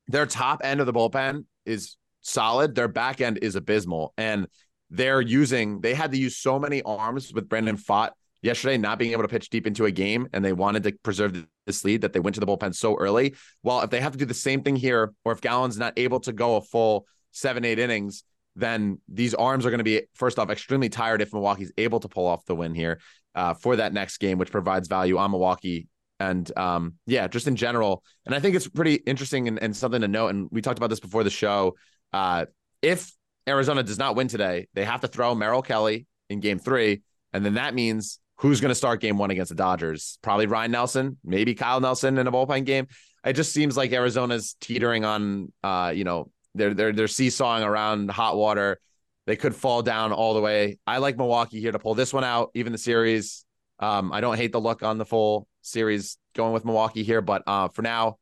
Their 0.08 0.26
top 0.26 0.60
end 0.62 0.78
of 0.80 0.86
the 0.86 0.92
bullpen 0.92 1.46
is 1.64 1.96
solid. 2.20 2.74
Their 2.74 2.86
back 2.86 3.20
end 3.20 3.38
is 3.40 3.56
abysmal, 3.56 4.12
and 4.18 4.46
they're 4.94 5.20
using. 5.20 5.80
They 5.80 5.94
had 5.94 6.12
to 6.12 6.18
use 6.18 6.36
so 6.36 6.58
many 6.58 6.82
arms 6.82 7.32
with 7.32 7.48
Brandon 7.48 7.76
Pfaadt 7.76 8.10
yesterday, 8.42 8.76
not 8.76 8.98
being 8.98 9.12
able 9.12 9.22
to 9.22 9.28
pitch 9.28 9.48
deep 9.50 9.66
into 9.66 9.86
a 9.86 9.90
game, 9.90 10.28
and 10.32 10.44
they 10.44 10.52
wanted 10.52 10.82
to 10.84 10.92
preserve 11.02 11.46
this 11.66 11.84
lead 11.84 12.02
that 12.02 12.12
they 12.12 12.20
went 12.20 12.34
to 12.34 12.40
the 12.40 12.46
bullpen 12.46 12.74
so 12.74 12.96
early. 12.96 13.34
Well, 13.62 13.80
if 13.80 13.90
they 13.90 14.00
have 14.00 14.12
to 14.12 14.18
do 14.18 14.24
the 14.24 14.34
same 14.34 14.62
thing 14.62 14.76
here, 14.76 15.12
or 15.24 15.32
if 15.32 15.40
Gallen's 15.40 15.78
not 15.78 15.94
able 15.98 16.20
to 16.20 16.32
go 16.32 16.56
a 16.56 16.60
full 16.60 17.06
seven, 17.32 17.64
eight 17.64 17.78
innings, 17.78 18.22
then 18.54 19.00
these 19.08 19.34
arms 19.34 19.66
are 19.66 19.70
going 19.70 19.78
to 19.78 19.84
be 19.84 20.02
first 20.14 20.38
off 20.38 20.50
extremely 20.50 20.88
tired 20.88 21.20
if 21.20 21.32
Milwaukee's 21.32 21.72
able 21.76 21.98
to 22.00 22.08
pull 22.08 22.26
off 22.26 22.44
the 22.44 22.54
win 22.54 22.74
here 22.74 23.00
uh, 23.34 23.54
for 23.54 23.76
that 23.76 23.92
next 23.92 24.18
game, 24.18 24.38
which 24.38 24.52
provides 24.52 24.86
value 24.86 25.18
on 25.18 25.32
Milwaukee. 25.32 25.88
And 26.20 26.56
um, 26.56 26.94
yeah, 27.06 27.26
just 27.26 27.48
in 27.48 27.56
general. 27.56 28.04
And 28.24 28.34
I 28.34 28.38
think 28.38 28.54
it's 28.54 28.68
pretty 28.68 28.94
interesting 28.94 29.48
and, 29.48 29.60
and 29.60 29.76
something 29.76 30.02
to 30.02 30.08
note. 30.08 30.28
And 30.28 30.48
we 30.52 30.62
talked 30.62 30.78
about 30.78 30.90
this 30.90 31.00
before 31.00 31.24
the 31.24 31.30
show. 31.30 31.74
Uh, 32.12 32.46
if 32.80 33.10
Arizona 33.48 33.82
does 33.82 33.98
not 33.98 34.16
win 34.16 34.28
today, 34.28 34.68
they 34.74 34.84
have 34.84 35.00
to 35.02 35.08
throw 35.08 35.34
Merrill 35.34 35.62
Kelly 35.62 36.06
in 36.30 36.40
game 36.40 36.58
three. 36.58 37.02
And 37.32 37.44
then 37.44 37.54
that 37.54 37.74
means 37.74 38.20
who's 38.38 38.60
going 38.60 38.70
to 38.70 38.74
start 38.74 39.00
game 39.00 39.18
one 39.18 39.30
against 39.30 39.50
the 39.50 39.54
Dodgers? 39.54 40.18
Probably 40.22 40.46
Ryne 40.46 40.70
Nelson, 40.70 41.18
maybe 41.24 41.54
Kyle 41.54 41.80
Nelson 41.80 42.18
in 42.18 42.26
a 42.26 42.32
bullpen 42.32 42.64
game. 42.64 42.86
It 43.24 43.34
just 43.34 43.52
seems 43.52 43.76
like 43.76 43.92
Arizona's 43.92 44.56
teetering 44.60 45.04
on, 45.04 45.52
uh, 45.62 45.92
you 45.94 46.04
know, 46.04 46.30
they're 46.54 46.74
they're 46.74 46.92
they're 46.92 47.08
seesawing 47.08 47.64
around 47.64 48.10
hot 48.10 48.36
water. 48.36 48.78
They 49.26 49.36
could 49.36 49.54
fall 49.54 49.82
down 49.82 50.12
all 50.12 50.34
the 50.34 50.40
way. 50.40 50.78
I 50.86 50.98
like 50.98 51.16
Milwaukee 51.16 51.60
here 51.60 51.72
to 51.72 51.78
pull 51.78 51.94
this 51.94 52.12
one 52.12 52.24
out, 52.24 52.50
even 52.54 52.72
the 52.72 52.78
series. 52.78 53.44
Um, 53.80 54.12
I 54.12 54.20
don't 54.20 54.36
hate 54.36 54.52
the 54.52 54.60
look 54.60 54.82
on 54.82 54.98
the 54.98 55.06
full 55.06 55.48
series 55.62 56.18
going 56.34 56.52
with 56.52 56.64
Milwaukee 56.64 57.02
here, 57.02 57.22
but 57.22 57.42
uh, 57.46 57.68
for 57.68 57.82
now, 57.82 58.18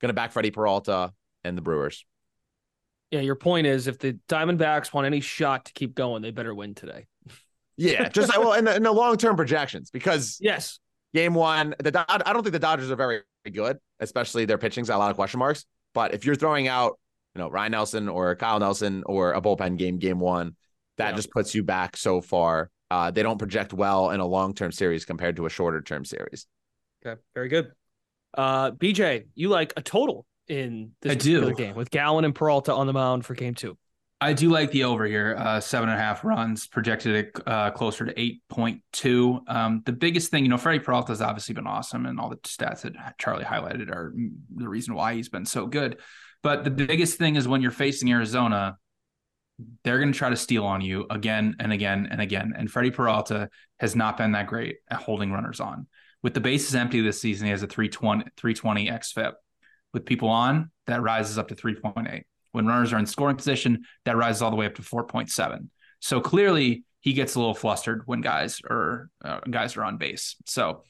gonna 0.00 0.14
back 0.14 0.32
Freddie 0.32 0.50
Peralta 0.50 1.12
and 1.44 1.56
the 1.56 1.62
Brewers. 1.62 2.04
Yeah, 3.10 3.20
your 3.20 3.36
point 3.36 3.66
is 3.66 3.86
if 3.86 3.98
the 3.98 4.18
Diamondbacks 4.28 4.92
want 4.92 5.06
any 5.06 5.20
shot 5.20 5.64
to 5.66 5.72
keep 5.72 5.94
going, 5.94 6.22
they 6.22 6.30
better 6.30 6.54
win 6.54 6.74
today. 6.74 7.06
Yeah, 7.76 8.08
just 8.12 8.36
well 8.36 8.52
in 8.52 8.64
the, 8.64 8.76
in 8.76 8.82
the 8.82 8.92
long 8.92 9.16
term 9.16 9.36
projections 9.36 9.90
because 9.90 10.38
Yes. 10.40 10.78
game 11.14 11.34
one, 11.34 11.74
the 11.78 12.04
I 12.08 12.32
don't 12.32 12.42
think 12.42 12.52
the 12.52 12.58
Dodgers 12.58 12.90
are 12.90 12.96
very 12.96 13.22
good, 13.50 13.78
especially 14.00 14.44
their 14.44 14.58
pitching's 14.58 14.88
got 14.88 14.96
a 14.96 14.98
lot 14.98 15.10
of 15.10 15.16
question 15.16 15.38
marks. 15.38 15.64
But 15.94 16.12
if 16.12 16.26
you're 16.26 16.34
throwing 16.34 16.68
out, 16.68 16.98
you 17.34 17.40
know, 17.40 17.48
Ryne 17.50 17.70
Nelson 17.70 18.08
or 18.08 18.34
Kyle 18.36 18.58
Nelson 18.58 19.04
or 19.06 19.32
a 19.32 19.40
bullpen 19.40 19.78
game, 19.78 19.98
game 19.98 20.18
one, 20.20 20.54
that 20.98 21.10
Yeah. 21.10 21.16
just 21.16 21.30
puts 21.30 21.54
you 21.54 21.62
back 21.62 21.96
so 21.96 22.20
far. 22.20 22.70
Uh, 22.90 23.10
they 23.10 23.22
don't 23.22 23.38
project 23.38 23.72
well 23.72 24.10
in 24.10 24.20
a 24.20 24.26
long 24.26 24.52
term 24.54 24.72
series 24.72 25.04
compared 25.06 25.36
to 25.36 25.46
a 25.46 25.50
shorter 25.50 25.80
term 25.80 26.04
series. 26.04 26.46
Okay. 27.06 27.18
Very 27.34 27.48
good. 27.48 27.72
Uh, 28.36 28.72
BJ, 28.72 29.24
you 29.34 29.48
like 29.48 29.72
a 29.76 29.82
total 29.82 30.26
in 30.48 30.92
this 31.02 31.12
I 31.12 31.14
do. 31.14 31.40
particular 31.40 31.54
game 31.54 31.76
with 31.76 31.90
Gallen 31.90 32.24
and 32.24 32.34
Peralta 32.34 32.72
on 32.72 32.86
the 32.86 32.92
mound 32.92 33.24
for 33.24 33.34
game 33.34 33.54
two. 33.54 33.76
I 34.20 34.32
do 34.32 34.50
like 34.50 34.72
the 34.72 34.82
over 34.84 35.06
here, 35.06 35.36
uh, 35.38 35.60
seven 35.60 35.88
and 35.88 35.98
a 35.98 36.02
half 36.02 36.24
runs, 36.24 36.66
projected 36.66 37.14
it 37.14 37.42
uh, 37.46 37.70
closer 37.70 38.04
to 38.04 38.12
8.2. 38.14 39.42
Um, 39.48 39.82
the 39.86 39.92
biggest 39.92 40.32
thing, 40.32 40.42
you 40.42 40.50
know, 40.50 40.58
Freddie 40.58 40.80
Peralta 40.80 41.12
has 41.12 41.22
obviously 41.22 41.54
been 41.54 41.68
awesome, 41.68 42.04
and 42.04 42.18
all 42.18 42.28
the 42.28 42.36
stats 42.38 42.80
that 42.80 43.16
Charlie 43.18 43.44
highlighted 43.44 43.90
are 43.90 44.12
the 44.56 44.68
reason 44.68 44.94
why 44.94 45.14
he's 45.14 45.28
been 45.28 45.46
so 45.46 45.66
good. 45.66 45.98
But 46.42 46.64
the 46.64 46.70
biggest 46.70 47.16
thing 47.16 47.36
is 47.36 47.46
when 47.46 47.62
you're 47.62 47.70
facing 47.70 48.10
Arizona, 48.10 48.76
they're 49.84 49.98
going 49.98 50.12
to 50.12 50.18
try 50.18 50.30
to 50.30 50.36
steal 50.36 50.64
on 50.64 50.80
you 50.80 51.06
again 51.10 51.56
and 51.60 51.72
again 51.72 52.08
and 52.10 52.20
again. 52.20 52.54
And 52.56 52.70
Freddie 52.70 52.90
Peralta 52.90 53.50
has 53.78 53.94
not 53.94 54.16
been 54.16 54.32
that 54.32 54.48
great 54.48 54.78
at 54.88 54.98
holding 54.98 55.30
runners 55.30 55.60
on. 55.60 55.86
With 56.22 56.34
the 56.34 56.40
bases 56.40 56.74
empty 56.74 57.00
this 57.00 57.20
season, 57.20 57.46
he 57.46 57.50
has 57.52 57.62
a 57.62 57.68
320, 57.68 58.24
320 58.36 58.90
xFIP. 58.90 59.32
With 59.94 60.04
people 60.04 60.28
on, 60.28 60.70
that 60.86 61.02
rises 61.02 61.38
up 61.38 61.48
to 61.48 61.54
3.8. 61.54 62.22
When 62.52 62.66
runners 62.66 62.92
are 62.92 62.98
in 62.98 63.06
scoring 63.06 63.36
position, 63.36 63.84
that 64.04 64.16
rises 64.16 64.42
all 64.42 64.50
the 64.50 64.56
way 64.56 64.66
up 64.66 64.74
to 64.76 64.82
4.7. 64.82 65.68
So 66.00 66.20
clearly, 66.20 66.84
he 67.00 67.12
gets 67.12 67.34
a 67.36 67.38
little 67.38 67.54
flustered 67.54 68.02
when 68.06 68.20
guys 68.20 68.60
are 68.68 69.08
uh, 69.24 69.40
guys 69.50 69.76
are 69.76 69.84
on 69.84 69.96
base. 69.98 70.36
So, 70.46 70.82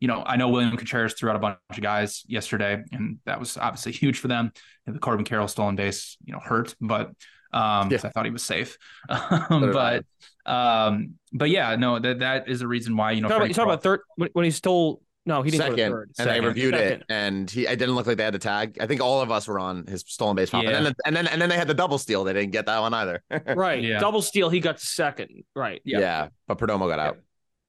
you 0.00 0.08
know, 0.08 0.22
I 0.26 0.36
know 0.36 0.48
William 0.48 0.76
Contreras 0.76 1.14
threw 1.14 1.30
out 1.30 1.36
a 1.36 1.38
bunch 1.38 1.58
of 1.70 1.80
guys 1.80 2.22
yesterday, 2.26 2.82
and 2.92 3.18
that 3.26 3.40
was 3.40 3.56
obviously 3.56 3.92
huge 4.02 4.18
for 4.18 4.28
them. 4.28 4.52
And 4.86 4.94
the 4.94 5.00
Corbin 5.00 5.24
Carroll 5.24 5.48
stolen 5.48 5.76
base, 5.76 6.16
you 6.24 6.32
know, 6.32 6.40
hurt, 6.40 6.74
but 6.80 7.12
Um, 7.52 7.88
Yeah. 7.90 7.98
I 8.02 8.08
thought 8.08 8.24
he 8.24 8.30
was 8.32 8.42
safe. 8.42 8.76
Um, 9.08 9.72
but 9.72 10.04
um, 10.46 11.14
but 11.32 11.50
yeah, 11.50 11.76
no, 11.76 11.98
that 11.98 12.18
that 12.18 12.48
is 12.48 12.60
a 12.62 12.66
reason 12.66 12.96
why 12.96 13.12
you 13.12 13.20
know. 13.22 13.28
You 13.28 13.30
talking 13.30 13.36
about, 13.42 13.48
you 13.48 13.54
talking 13.54 13.70
about 13.70 13.82
third 13.82 14.00
when, 14.16 14.28
when 14.32 14.44
he 14.44 14.50
stole? 14.50 15.00
No, 15.26 15.40
he 15.42 15.50
didn't 15.50 15.62
second, 15.62 15.76
go 15.76 15.84
to 15.84 15.90
third. 15.90 16.10
and 16.18 16.28
they 16.28 16.32
Second. 16.34 16.44
reviewed 16.46 16.74
it, 16.74 17.02
and 17.08 17.50
he 17.50 17.66
it 17.66 17.78
didn't 17.78 17.94
look 17.94 18.06
like 18.06 18.18
they 18.18 18.24
had 18.24 18.34
the 18.34 18.38
tag. 18.38 18.76
I 18.80 18.86
think 18.86 19.00
all 19.00 19.22
of 19.22 19.30
us 19.30 19.48
were 19.48 19.58
on 19.58 19.86
his 19.86 20.04
stolen 20.06 20.36
base 20.36 20.50
prop, 20.50 20.64
Yeah. 20.64 20.76
and 20.76 20.86
then 20.86 20.94
and 21.06 21.16
then 21.16 21.26
and 21.28 21.40
then 21.40 21.48
they 21.48 21.56
had 21.56 21.66
the 21.68 21.72
double 21.74 21.96
steal. 21.96 22.24
They 22.24 22.34
didn't 22.34 22.52
get 22.52 22.66
that 22.66 22.78
one 22.80 22.92
either. 22.92 23.22
Right. 23.56 23.82
Yeah. 23.82 24.00
Double 24.00 24.20
steal. 24.20 24.50
He 24.50 24.60
got 24.60 24.76
to 24.78 24.84
second. 24.86 25.30
Right. 25.56 25.80
Yeah. 25.84 25.98
yeah, 26.00 26.28
but 26.46 26.58
Perdomo 26.58 26.88
got 26.88 26.98
out. 26.98 27.18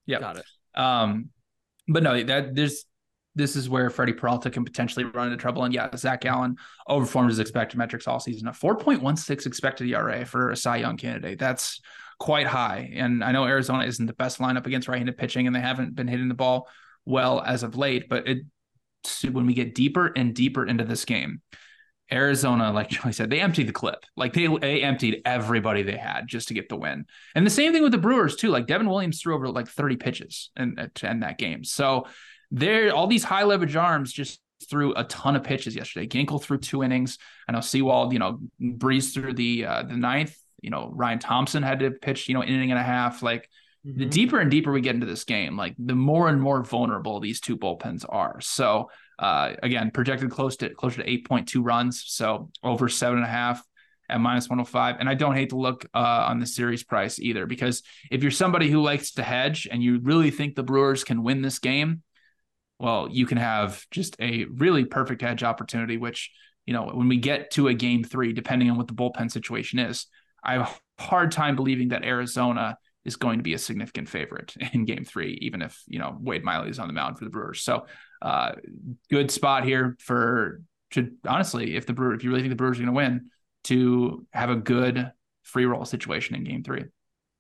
Yeah. 0.06 0.20
Got 0.20 0.38
it. 0.40 0.46
Um, 0.80 1.30
but 1.88 2.04
no, 2.04 2.22
that 2.24 2.56
there's 2.56 2.84
this 3.36 3.56
is 3.56 3.70
where 3.70 3.90
Freddie 3.90 4.14
Peralta 4.14 4.50
can 4.50 4.64
potentially 4.66 5.06
run 5.06 5.28
into 5.28 5.38
trouble. 5.38 5.64
And 5.64 5.74
yeah, 5.74 5.90
Zach 5.96 6.22
Gallen 6.22 6.56
overperformed 6.90 7.28
his 7.30 7.40
expected 7.40 7.78
metrics 7.78 8.08
all 8.08 8.20
season. 8.20 8.48
A 8.48 8.52
4.16 8.52 9.46
expected 9.46 9.90
ERA 9.90 10.26
for 10.26 10.52
a 10.52 10.56
Cy 10.56 10.78
Young 10.78 10.96
candidate. 10.98 11.38
That's 11.38 11.82
quite 12.18 12.48
high. 12.48 12.92
And 12.94 13.22
I 13.24 13.34
know 13.34 13.46
Arizona 13.46 13.84
isn't 13.86 14.06
the 14.06 14.14
best 14.14 14.40
lineup 14.40 14.66
against 14.68 14.88
right-handed 14.88 15.18
pitching, 15.18 15.48
and 15.48 15.56
they 15.56 15.60
haven't 15.60 15.96
been 15.96 16.08
hitting 16.08 16.30
the 16.30 16.34
ball 16.34 16.70
well 17.06 17.42
as 17.42 17.64
of 17.64 17.76
late. 17.76 18.10
But 18.10 18.28
it 18.28 18.40
when 19.32 19.46
we 19.46 19.54
get 19.54 19.76
deeper 19.76 20.08
and 20.08 20.34
deeper 20.34 20.66
into 20.66 20.84
this 20.84 21.06
game, 21.06 21.42
Arizona, 22.12 22.72
like 22.72 22.90
Charlie 22.92 23.14
said, 23.14 23.30
they 23.30 23.40
emptied 23.40 23.68
the 23.68 23.74
clip. 23.74 24.04
Like 24.16 24.34
they, 24.34 24.48
they 24.48 24.82
emptied 24.82 25.22
everybody 25.26 25.84
they 25.84 25.98
had 25.98 26.28
just 26.28 26.48
to 26.50 26.54
get 26.54 26.70
the 26.70 26.76
win. 26.76 27.06
And 27.34 27.46
the 27.46 27.52
same 27.52 27.74
thing 27.74 27.84
with 27.84 27.92
the 27.92 27.98
Brewers 27.98 28.36
too. 28.36 28.50
Like 28.50 28.68
Devin 28.68 28.90
Williams 28.90 29.22
threw 29.22 29.36
over 29.36 29.50
like 29.50 29.68
30 29.68 29.98
pitches 29.98 30.52
and 30.56 30.90
to 30.96 31.10
end 31.10 31.24
that 31.24 31.38
game. 31.38 31.64
So 31.64 32.08
there, 32.52 32.94
all 32.94 33.08
these 33.08 33.24
high 33.24 33.44
leverage 33.44 33.76
arms 33.76 34.12
just 34.12 34.40
threw 34.70 34.94
a 34.96 35.04
ton 35.04 35.36
of 35.36 35.44
pitches 35.44 35.76
yesterday. 35.76 36.08
Ginkel 36.08 36.42
threw 36.42 36.58
two 36.58 36.84
innings. 36.84 37.18
I 37.48 37.52
know 37.52 37.62
Sewald, 37.62 38.14
you 38.14 38.20
know, 38.20 38.40
breezed 38.60 39.14
through 39.14 39.34
the 39.34 39.66
uh, 39.66 39.84
the 39.84 39.98
ninth. 39.98 40.36
You 40.62 40.70
know, 40.72 40.92
Ryan 40.96 41.20
Thompson 41.20 41.62
had 41.62 41.80
to 41.80 41.92
pitch, 41.92 42.28
you 42.28 42.34
know, 42.34 42.42
an 42.42 42.48
inning 42.48 42.72
and 42.72 42.80
a 42.80 42.84
half. 42.84 43.22
Like 43.22 43.50
the 43.86 44.06
deeper 44.06 44.40
and 44.40 44.50
deeper 44.50 44.72
we 44.72 44.82
get 44.82 44.96
into 44.96 45.06
this 45.06 45.24
game, 45.24 45.56
like 45.56 45.76
the 45.78 45.94
more 45.94 46.28
and 46.28 46.42
more 46.42 46.64
vulnerable 46.64 47.20
these 47.20 47.40
two 47.40 47.56
bullpens 47.56 48.04
are. 48.10 48.42
So 48.42 48.90
uh, 49.20 49.54
again, 49.62 49.92
projected 49.92 50.32
close 50.32 50.58
to 50.58 50.70
closer 50.70 51.04
to 51.04 51.10
8.2 51.10 51.64
runs, 51.64 52.04
so 52.08 52.50
over 52.64 52.90
seven 52.90 53.20
and 53.20 53.28
a 53.28 53.30
half 53.30 53.64
at 54.10 54.20
minus 54.20 54.50
105. 54.50 54.98
And 55.00 55.08
I 55.08 55.14
don't 55.14 55.36
hate 55.36 55.50
to 55.50 55.58
look 55.58 55.86
uh, 55.94 56.26
on 56.28 56.40
the 56.40 56.48
series 56.48 56.84
price 56.84 57.20
either, 57.20 57.46
because 57.46 57.84
if 58.10 58.24
you're 58.24 58.32
somebody 58.32 58.70
who 58.70 58.82
likes 58.82 59.12
to 59.14 59.24
hedge 59.24 59.68
and 59.72 59.84
you 59.84 60.00
really 60.02 60.32
think 60.32 60.56
the 60.56 60.64
Brewers 60.64 61.04
can 61.04 61.24
win 61.24 61.42
this 61.42 61.60
game, 61.60 62.02
well, 62.80 63.08
you 63.10 63.26
can 63.26 63.38
have 63.38 63.86
just 63.92 64.16
a 64.20 64.46
really 64.46 64.84
perfect 64.84 65.22
hedge 65.22 65.44
opportunity, 65.44 65.98
which, 65.98 66.32
you 66.66 66.74
know, 66.74 66.88
when 66.88 67.08
we 67.08 67.18
get 67.18 67.52
to 67.52 67.68
a 67.68 67.74
game 67.74 68.04
three, 68.04 68.34
depending 68.34 68.70
on 68.70 68.78
what 68.78 68.88
the 68.88 68.94
bullpen 68.94 69.32
situation 69.32 69.80
is, 69.80 70.08
I 70.44 70.54
have 70.54 70.82
a 71.00 71.02
hard 71.02 71.32
time 71.32 71.56
believing 71.56 71.90
that 71.90 72.04
Arizona 72.04 72.78
is 73.06 73.16
going 73.16 73.38
to 73.40 73.44
be 73.44 73.54
a 73.54 73.58
significant 73.58 74.10
favorite 74.10 74.56
in 74.74 74.86
game 74.86 75.06
three, 75.06 75.38
even 75.42 75.62
if, 75.62 75.82
you 75.88 76.00
know, 76.00 76.18
Wade 76.20 76.44
Miley 76.44 76.70
is 76.70 76.80
on 76.80 76.88
the 76.88 76.94
mound 76.94 77.18
for 77.18 77.24
the 77.24 77.30
Brewers. 77.30 77.62
So, 77.62 77.86
uh, 78.22 78.54
good 79.10 79.30
spot 79.32 79.64
here 79.64 79.96
for, 80.00 80.62
to 80.92 81.12
honestly, 81.28 81.76
if 81.76 81.86
the 81.86 81.94
Brewer, 81.94 82.16
if 82.16 82.24
you 82.24 82.30
really 82.30 82.42
think 82.42 82.52
the 82.52 82.56
Brewers 82.56 82.78
are 82.78 82.84
going 82.84 82.88
to 82.88 82.94
win, 82.94 83.30
to 83.66 84.26
have 84.32 84.50
a 84.50 84.56
good 84.56 85.12
free 85.44 85.66
roll 85.66 85.86
situation 85.86 86.36
in 86.36 86.44
game 86.44 86.64
three. 86.64 86.86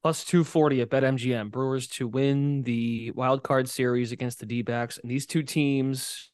Plus 0.04 0.23
240 0.23 0.82
at 0.82 0.89
BetMGM. 0.89 1.49
Brewers 1.49 1.88
to 1.88 2.08
win 2.08 2.62
the 2.62 3.10
wild 3.12 3.41
card 3.41 3.67
series 3.67 4.12
against 4.12 4.39
the 4.39 4.45
D 4.45 4.62
backs. 4.62 4.99
And 4.99 5.10
these 5.10 5.25
two 5.25 5.41
teams, 5.41 6.30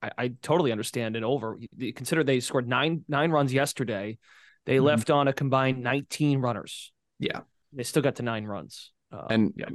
I, 0.00 0.10
I 0.16 0.28
totally 0.42 0.70
understand 0.70 1.16
and 1.16 1.24
over. 1.24 1.58
Consider 1.96 2.22
they 2.22 2.38
scored 2.38 2.68
nine 2.68 3.04
nine 3.08 3.32
runs 3.32 3.52
yesterday. 3.52 4.18
They 4.66 4.76
Mhm. 4.76 4.84
left 4.84 5.10
on 5.10 5.26
a 5.26 5.32
combined 5.32 5.82
19 5.82 6.40
runners. 6.40 6.92
Yeah. 7.18 7.40
They 7.72 7.82
still 7.82 8.02
got 8.02 8.16
to 8.16 8.22
nine 8.22 8.44
runs. 8.44 8.92
Uh, 9.12 9.26
And 9.30 9.52
Yeah. 9.56 9.66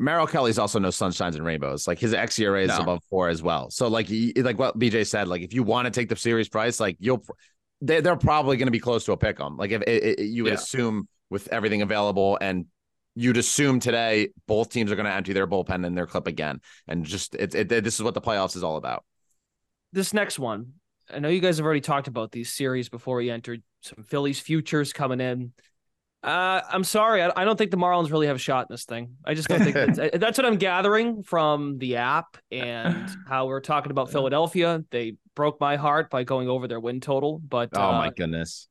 Merrill 0.00 0.26
Kelly's 0.26 0.58
also 0.58 0.80
no 0.80 0.88
sunshines 0.88 1.36
and 1.36 1.44
rainbows. 1.44 1.86
Like 1.86 2.00
his 2.00 2.12
xERA 2.12 2.62
is 2.62 2.68
No. 2.68 2.78
above 2.78 3.04
four 3.08 3.28
as 3.28 3.40
well. 3.40 3.70
So 3.70 3.86
like 3.86 4.08
he, 4.08 4.32
like 4.36 4.58
what 4.58 4.76
BJ 4.78 5.04
said, 5.06 5.28
like 5.28 5.42
if 5.42 5.54
you 5.54 5.62
want 5.62 5.86
to 5.86 5.92
take 5.92 6.08
the 6.08 6.16
series 6.16 6.48
price, 6.48 6.80
like 6.80 6.96
you'll 6.98 7.24
they 7.80 8.00
they're 8.00 8.16
probably 8.16 8.56
going 8.56 8.66
to 8.66 8.72
be 8.72 8.80
close 8.80 9.04
to 9.04 9.12
a 9.12 9.16
pick 9.16 9.38
'em. 9.40 9.56
Like 9.56 9.70
if 9.70 9.82
it, 9.82 10.18
it- 10.18 10.24
you 10.26 10.42
would 10.44 10.50
Yeah. 10.54 10.58
assume 10.58 11.06
with 11.30 11.46
everything 11.48 11.82
available 11.82 12.36
and 12.40 12.66
you'd 13.14 13.36
assume 13.36 13.78
today 13.80 14.28
both 14.48 14.70
teams 14.70 14.90
are 14.90 14.96
going 14.96 15.06
to 15.06 15.12
empty 15.12 15.32
their 15.32 15.46
bullpen 15.46 15.86
and 15.86 15.96
their 15.96 16.06
clip 16.06 16.26
again. 16.26 16.60
And 16.88 17.04
just 17.04 17.34
it, 17.36 17.54
it 17.54 17.68
this 17.68 17.94
is 17.94 18.02
what 18.02 18.14
the 18.14 18.20
playoffs 18.20 18.56
is 18.56 18.64
all 18.64 18.76
about. 18.78 19.04
this 19.92 20.12
next 20.12 20.38
one, 20.38 20.72
I 21.14 21.20
know 21.20 21.28
you 21.28 21.40
guys 21.40 21.58
have 21.58 21.64
already 21.64 21.80
talked 21.80 22.08
about 22.08 22.32
these 22.32 22.52
series 22.52 22.88
before 22.88 23.16
we 23.18 23.30
entered. 23.30 23.62
Some 23.82 24.02
Phillies 24.02 24.40
futures 24.40 24.92
coming 24.92 25.20
in. 25.20 25.52
Uh, 26.26 26.60
I'm 26.68 26.82
sorry, 26.82 27.22
I, 27.22 27.30
I 27.36 27.44
don't 27.44 27.56
think 27.56 27.70
the 27.70 27.76
Marlins 27.76 28.10
really 28.10 28.26
have 28.26 28.34
a 28.34 28.40
shot 28.40 28.66
in 28.68 28.74
this 28.74 28.84
thing. 28.84 29.16
I 29.24 29.34
just 29.34 29.48
don't 29.48 29.60
think 29.60 29.74
that's, 29.74 29.98
that's 30.18 30.36
what 30.36 30.44
I'm 30.44 30.56
gathering 30.56 31.22
from 31.22 31.78
the 31.78 31.96
app 31.96 32.36
and 32.50 33.08
how 33.28 33.46
we're 33.46 33.60
talking 33.60 33.92
about 33.92 34.10
Philadelphia. 34.10 34.84
They 34.90 35.14
broke 35.36 35.60
my 35.60 35.76
heart 35.76 36.10
by 36.10 36.24
going 36.24 36.48
over 36.48 36.66
their 36.66 36.80
win 36.80 37.00
total, 37.00 37.38
but 37.38 37.70
Oh 37.74 37.80
uh, 37.80 37.92
my 37.92 38.10
goodness. 38.10 38.66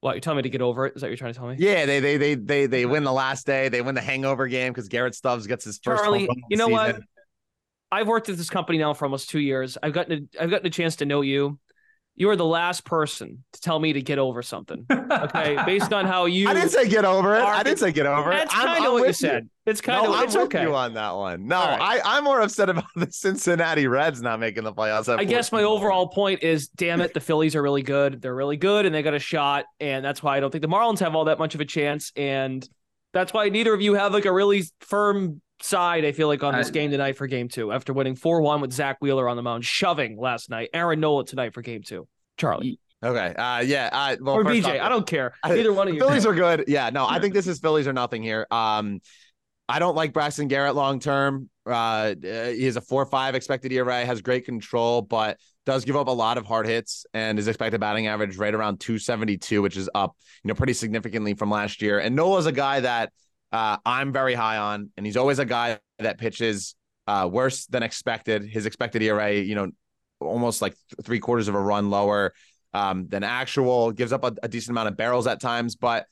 what 0.00 0.14
you're 0.14 0.20
telling 0.20 0.38
me 0.38 0.42
to 0.44 0.48
get 0.48 0.62
over 0.62 0.86
it? 0.86 0.94
Is 0.96 1.02
that 1.02 1.08
what 1.08 1.10
you're 1.10 1.18
trying 1.18 1.34
to 1.34 1.38
tell 1.38 1.48
me? 1.48 1.56
Yeah, 1.58 1.84
they 1.84 2.00
they 2.00 2.16
they 2.16 2.34
they 2.36 2.66
they 2.66 2.86
win 2.86 3.04
the 3.04 3.12
last 3.12 3.44
day. 3.46 3.68
They 3.68 3.82
win 3.82 3.94
the 3.94 4.00
hangover 4.00 4.46
game 4.46 4.72
because 4.72 4.88
Garrett 4.88 5.14
Stubbs 5.14 5.46
gets 5.46 5.66
his 5.66 5.78
first. 5.82 6.02
Charlie, 6.02 6.26
you 6.48 6.56
know 6.56 6.68
what? 6.68 7.00
I've 7.90 8.06
worked 8.06 8.28
at 8.28 8.36
this 8.36 8.50
company 8.50 8.78
now 8.78 8.94
for 8.94 9.04
almost 9.04 9.28
two 9.28 9.40
years. 9.40 9.76
I've 9.82 9.92
gotten 9.92 10.28
a, 10.38 10.42
I've 10.42 10.50
gotten 10.50 10.66
a 10.66 10.70
chance 10.70 10.96
to 10.96 11.04
know 11.06 11.20
you. 11.20 11.58
You 12.18 12.28
are 12.30 12.36
the 12.36 12.44
last 12.44 12.84
person 12.84 13.44
to 13.52 13.60
tell 13.60 13.78
me 13.78 13.92
to 13.92 14.02
get 14.02 14.18
over 14.18 14.42
something. 14.42 14.84
Okay, 14.90 15.56
based 15.66 15.92
on 15.92 16.04
how 16.04 16.24
you. 16.26 16.48
I 16.48 16.54
didn't 16.54 16.70
say 16.70 16.88
get 16.88 17.04
over 17.04 17.36
it. 17.36 17.42
are- 17.42 17.54
I 17.54 17.62
didn't 17.62 17.78
say 17.78 17.92
get 17.92 18.06
over 18.06 18.32
it. 18.32 18.34
That's 18.34 18.54
I'm- 18.54 18.66
kind 18.66 18.78
I'm 18.80 18.86
of 18.86 18.92
what 18.94 18.98
you 18.98 19.06
with 19.06 19.16
said. 19.16 19.48
It's 19.66 19.80
kind 19.80 20.02
no, 20.02 20.10
of 20.10 20.18
I'm 20.18 20.24
it's 20.24 20.34
with 20.34 20.44
okay. 20.46 20.62
you 20.62 20.74
on 20.74 20.94
that 20.94 21.12
one. 21.14 21.46
No, 21.46 21.56
All 21.56 21.68
right. 21.78 22.00
I, 22.04 22.16
I'm 22.16 22.24
more 22.24 22.40
upset 22.40 22.68
about 22.70 22.86
the 22.96 23.06
Cincinnati 23.12 23.86
Reds 23.86 24.20
not 24.20 24.40
making 24.40 24.64
the 24.64 24.72
playoffs. 24.72 25.08
I 25.16 25.22
guess 25.24 25.52
my 25.52 25.62
14. 25.62 25.76
overall 25.76 26.08
point 26.08 26.42
is, 26.42 26.68
damn 26.68 27.00
it, 27.00 27.14
the 27.14 27.20
Phillies 27.20 27.54
are 27.54 27.62
really 27.62 27.82
good. 27.82 28.20
They're 28.20 28.34
really 28.34 28.56
good, 28.56 28.84
and 28.84 28.92
they 28.94 29.02
got 29.02 29.14
a 29.14 29.18
shot, 29.20 29.66
and 29.78 30.04
that's 30.04 30.22
why 30.22 30.36
I 30.36 30.40
don't 30.40 30.50
think 30.50 30.62
the 30.62 30.68
Marlins 30.68 30.98
have 31.00 31.14
all 31.14 31.26
that 31.26 31.38
much 31.38 31.54
of 31.54 31.60
a 31.60 31.64
chance, 31.64 32.10
and 32.16 32.68
that's 33.12 33.32
why 33.32 33.48
neither 33.48 33.72
of 33.72 33.80
you 33.80 33.94
have 33.94 34.12
like 34.12 34.24
a 34.24 34.32
really 34.32 34.64
firm 34.80 35.40
side. 35.60 36.04
I 36.04 36.12
feel 36.12 36.28
like 36.28 36.42
on 36.42 36.54
this 36.54 36.68
I- 36.68 36.72
game 36.72 36.90
tonight 36.90 37.16
for 37.16 37.26
Game 37.26 37.48
Two, 37.48 37.72
after 37.72 37.92
winning 37.92 38.14
four 38.16 38.40
one 38.42 38.60
with 38.60 38.72
Zack 38.72 38.98
Wheeler 39.00 39.28
on 39.28 39.36
the 39.36 39.42
mound, 39.42 39.64
shoving 39.64 40.18
last 40.18 40.50
night. 40.50 40.70
Aaron 40.74 41.00
Nola 41.00 41.24
tonight 41.24 41.54
for 41.54 41.62
Game 41.62 41.82
Two. 41.82 42.06
Charlie 42.36 42.78
Okay. 43.02 43.32
Uh, 43.34 43.60
yeah. 43.60 43.90
Uh, 43.92 44.16
well, 44.20 44.34
or 44.36 44.44
BJ, 44.44 44.64
off, 44.80 44.86
I 44.86 44.88
don't 44.88 45.06
care. 45.06 45.32
Either 45.44 45.72
one 45.72 45.86
of 45.86 45.94
you. 45.94 46.00
Phillies 46.00 46.26
are 46.26 46.34
good. 46.34 46.64
Yeah. 46.66 46.90
No, 46.90 47.06
I 47.06 47.20
think 47.20 47.32
this 47.32 47.46
is 47.46 47.60
Phillies 47.60 47.86
or 47.86 47.92
nothing 47.92 48.24
here. 48.24 48.44
Um, 48.50 49.00
I 49.68 49.78
don't 49.78 49.94
like 49.94 50.12
Braxton 50.12 50.48
Garrett 50.48 50.74
long 50.74 50.98
term. 50.98 51.48
Uh, 51.64 51.70
uh, 51.70 52.14
he 52.22 52.64
has 52.64 52.76
a 52.76 52.80
four 52.80 53.04
five 53.06 53.34
expected 53.36 53.72
ERA, 53.72 54.04
has 54.04 54.20
great 54.22 54.46
control, 54.46 55.02
but 55.02 55.38
does 55.66 55.84
give 55.84 55.94
up 55.94 56.08
a 56.08 56.12
lot 56.12 56.38
of 56.38 56.46
hard 56.46 56.66
hits, 56.66 57.04
and 57.12 57.36
his 57.38 57.46
expected 57.46 57.78
batting 57.78 58.06
average 58.06 58.36
right 58.38 58.54
around 58.54 58.80
272, 58.80 59.60
which 59.60 59.76
is 59.76 59.88
up, 59.94 60.16
you 60.42 60.48
know, 60.48 60.54
pretty 60.54 60.72
significantly 60.72 61.34
from 61.34 61.50
last 61.50 61.82
year. 61.82 61.98
And 61.98 62.16
Nola's 62.16 62.46
a 62.46 62.52
guy 62.52 62.80
that 62.80 63.12
uh, 63.52 63.76
I'm 63.84 64.12
very 64.12 64.34
high 64.34 64.58
on, 64.58 64.90
and 64.96 65.06
he's 65.06 65.16
always 65.16 65.38
a 65.38 65.44
guy 65.44 65.78
that 65.98 66.18
pitches 66.18 66.74
uh, 67.06 67.28
worse 67.30 67.66
than 67.66 67.82
expected. 67.82 68.44
His 68.44 68.66
expected 68.66 69.02
ERA, 69.02 69.32
you 69.34 69.54
know, 69.54 69.70
almost 70.20 70.60
like 70.60 70.72
th- 70.74 71.04
three 71.04 71.20
quarters 71.20 71.48
of 71.48 71.54
a 71.54 71.60
run 71.60 71.90
lower 71.90 72.34
um, 72.74 73.08
than 73.08 73.22
actual. 73.24 73.92
Gives 73.92 74.12
up 74.12 74.24
a, 74.24 74.34
a 74.42 74.48
decent 74.48 74.70
amount 74.70 74.88
of 74.88 74.96
barrels 74.96 75.26
at 75.26 75.40
times, 75.40 75.76
but 75.76 76.06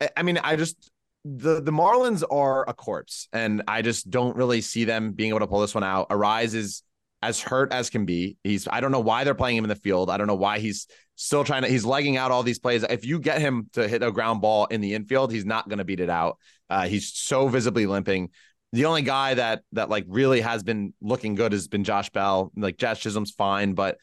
I- 0.00 0.10
I 0.16 0.22
mean, 0.22 0.38
I 0.38 0.56
just 0.56 0.90
the 1.24 1.60
the 1.60 1.72
Marlins 1.72 2.22
are 2.30 2.68
a 2.68 2.74
corpse, 2.74 3.28
and 3.32 3.62
I 3.68 3.82
just 3.82 4.10
don't 4.10 4.36
really 4.36 4.60
see 4.60 4.84
them 4.84 5.12
being 5.12 5.30
able 5.30 5.40
to 5.40 5.46
pull 5.46 5.60
this 5.60 5.74
one 5.74 5.84
out. 5.84 6.08
Arraez 6.10 6.54
is 6.54 6.82
as 7.22 7.40
hurt 7.40 7.72
as 7.72 7.90
can 7.90 8.04
be. 8.04 8.36
He's 8.44 8.68
I 8.68 8.80
don't 8.80 8.92
know 8.92 9.00
why 9.00 9.24
they're 9.24 9.34
playing 9.34 9.56
him 9.56 9.64
in 9.64 9.68
the 9.68 9.76
field. 9.76 10.10
I 10.10 10.16
don't 10.16 10.26
know 10.26 10.34
why 10.34 10.58
he's 10.58 10.86
still 11.16 11.44
trying 11.44 11.62
to. 11.62 11.68
He's 11.68 11.84
legging 11.84 12.16
out 12.16 12.30
all 12.30 12.42
these 12.42 12.58
plays. 12.58 12.84
If 12.84 13.04
you 13.04 13.18
get 13.18 13.40
him 13.40 13.68
to 13.72 13.88
hit 13.88 14.02
a 14.02 14.12
ground 14.12 14.40
ball 14.40 14.66
in 14.66 14.80
the 14.80 14.94
infield, 14.94 15.32
he's 15.32 15.44
not 15.44 15.68
going 15.68 15.78
to 15.78 15.84
beat 15.84 16.00
it 16.00 16.10
out. 16.10 16.38
Uh, 16.70 16.86
he's 16.86 17.12
so 17.12 17.48
visibly 17.48 17.86
limping. 17.86 18.30
The 18.72 18.84
only 18.84 19.02
guy 19.02 19.34
that 19.34 19.62
that 19.72 19.88
like 19.88 20.04
really 20.08 20.40
has 20.40 20.62
been 20.62 20.94
looking 21.00 21.34
good 21.34 21.52
has 21.52 21.68
been 21.68 21.84
Josh 21.84 22.10
Bell. 22.10 22.52
Like 22.56 22.76
Jazz 22.76 22.98
Chisholm's 22.98 23.30
fine, 23.30 23.74
but 23.74 23.98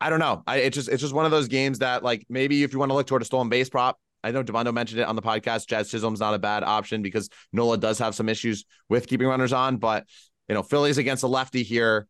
I 0.00 0.10
don't 0.10 0.20
know. 0.20 0.42
I 0.46 0.58
it's 0.58 0.74
just 0.74 0.88
it's 0.88 1.02
just 1.02 1.14
one 1.14 1.24
of 1.24 1.30
those 1.30 1.48
games 1.48 1.80
that 1.80 2.02
like 2.02 2.24
maybe 2.28 2.62
if 2.62 2.72
you 2.72 2.78
want 2.78 2.90
to 2.90 2.94
look 2.94 3.06
toward 3.06 3.22
a 3.22 3.24
stolen 3.24 3.48
base 3.48 3.68
prop, 3.68 3.98
I 4.22 4.30
know 4.30 4.44
Devando 4.44 4.72
mentioned 4.72 5.00
it 5.00 5.08
on 5.08 5.16
the 5.16 5.22
podcast. 5.22 5.66
Jazz 5.66 5.90
Chisholm's 5.90 6.20
not 6.20 6.34
a 6.34 6.38
bad 6.38 6.62
option 6.62 7.02
because 7.02 7.28
Nola 7.52 7.78
does 7.78 7.98
have 7.98 8.14
some 8.14 8.28
issues 8.28 8.64
with 8.88 9.06
keeping 9.06 9.26
runners 9.26 9.52
on, 9.52 9.78
but 9.78 10.06
you 10.48 10.54
know, 10.54 10.62
Phillies 10.62 10.98
against 10.98 11.22
a 11.22 11.26
lefty 11.26 11.62
here. 11.62 12.06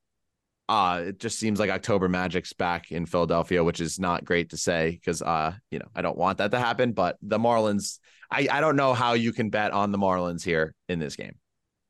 Uh, 0.71 1.03
it 1.09 1.19
just 1.19 1.37
seems 1.41 1.59
like 1.59 1.69
October 1.69 2.09
Magic's 2.09 2.53
back 2.53 2.93
in 2.93 3.05
Philadelphia, 3.05 3.65
which 3.65 3.81
is 3.81 3.99
not 3.99 4.25
great 4.25 4.51
to 4.51 4.57
say 4.57 4.91
because 4.93 5.21
uh, 5.21 5.53
you 5.73 5.81
know, 5.81 5.89
I 5.97 6.01
don't 6.01 6.17
want 6.17 6.39
that 6.39 6.53
to 6.53 6.61
happen. 6.61 6.93
But 6.93 7.17
the 7.23 7.41
Marlins, 7.41 7.99
I, 8.31 8.47
I 8.49 8.61
don't 8.61 8.77
know 8.77 8.95
how 8.95 9.15
you 9.15 9.33
can 9.33 9.51
bet 9.51 9.73
on 9.73 9.91
the 9.91 9.99
Marlins 9.99 10.45
here 10.45 10.77
in 10.89 11.01
this 11.01 11.17
game. 11.17 11.35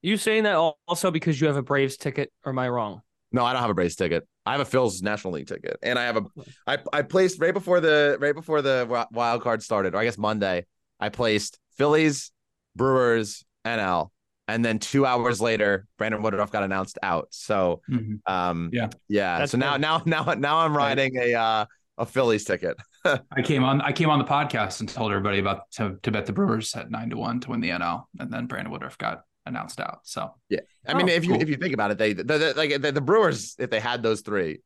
You 0.01 0.16
saying 0.16 0.45
that 0.45 0.57
also 0.88 1.11
because 1.11 1.38
you 1.38 1.47
have 1.49 1.59
a 1.59 1.62
Braves 1.62 1.99
ticket, 1.99 2.33
or 2.43 2.53
am 2.53 2.59
I 2.59 2.71
wrong? 2.71 3.03
No, 3.33 3.45
I 3.45 3.53
don't 3.53 3.61
have 3.61 3.71
a 3.71 3.75
Braves 3.75 3.97
ticket. 3.97 4.27
I 4.47 4.53
have 4.53 4.62
a 4.62 4.64
Phil's 4.64 5.03
National 5.03 5.35
League 5.35 5.49
ticket, 5.49 5.77
and 5.83 5.99
I 5.99 6.05
have 6.05 6.16
a. 6.16 6.25
I 6.66 6.79
I 6.90 7.03
placed 7.03 7.38
right 7.38 7.53
before 7.53 7.81
the 7.81 8.16
right 8.19 8.35
before 8.35 8.62
the 8.62 9.07
wild 9.12 9.43
card 9.43 9.62
started, 9.62 9.95
or 9.95 9.99
I 9.99 10.05
guess 10.05 10.16
Monday. 10.16 10.64
I 10.99 11.11
placed 11.11 11.59
Phillies, 11.77 12.33
Brewers, 12.75 13.45
NL, 13.66 14.09
and 14.50 14.64
then 14.64 14.78
two 14.78 15.06
hours 15.06 15.40
later, 15.40 15.86
Brandon 15.98 16.22
Woodruff 16.22 16.50
got 16.52 16.62
announced 16.62 16.98
out. 17.02 17.28
So, 17.30 17.82
Mhm. 17.90 18.20
um, 18.26 18.70
Yeah. 18.72 18.88
yeah. 19.08 19.38
That's 19.38 19.52
so 19.52 19.58
now, 19.58 19.72
fair. 19.72 19.78
now, 19.78 20.02
now, 20.06 20.34
now 20.34 20.58
I'm 20.58 20.76
riding 20.76 21.16
a 21.16 21.34
uh, 21.34 21.66
a 21.98 22.06
Phillies 22.06 22.44
ticket. 22.44 22.76
I 23.04 23.42
came 23.42 23.62
on 23.64 23.80
I 23.82 23.92
came 23.92 24.10
on 24.10 24.18
the 24.18 24.24
podcast 24.24 24.80
and 24.80 24.88
told 24.88 25.10
everybody 25.12 25.38
about 25.38 25.70
to, 25.72 25.96
to 26.02 26.10
bet 26.10 26.26
the 26.26 26.32
Brewers 26.32 26.74
at 26.74 26.90
nine 26.90 27.10
to 27.10 27.16
one 27.16 27.40
to 27.40 27.50
win 27.50 27.60
the 27.60 27.70
NL, 27.70 28.04
and 28.18 28.32
then 28.32 28.46
Brandon 28.46 28.70
Woodruff 28.72 28.96
got 28.98 29.22
announced 29.46 29.80
out. 29.80 30.00
So 30.04 30.34
yeah, 30.48 30.60
I 30.86 30.94
mean, 30.94 31.08
Oh, 31.08 31.12
if 31.12 31.24
you 31.24 31.34
if 31.34 31.48
you 31.48 31.56
think 31.56 31.74
about 31.74 31.90
it, 31.90 31.98
they 31.98 32.12
the, 32.12 32.24
the, 32.24 32.54
like 32.56 32.80
the, 32.80 32.92
the 32.92 33.00
Brewers, 33.00 33.56
if 33.58 33.70
they 33.70 33.80
had 33.80 34.02
those 34.02 34.20
three, 34.22 34.60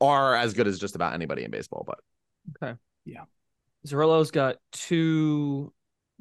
are 0.00 0.34
as 0.36 0.54
good 0.54 0.66
as 0.66 0.78
just 0.78 0.94
about 0.94 1.14
anybody 1.14 1.44
in 1.44 1.50
baseball. 1.50 1.84
But 1.86 1.98
okay, 2.62 2.78
yeah, 3.04 3.24
Zerillo's 3.86 4.30
got 4.30 4.56
two 4.72 5.72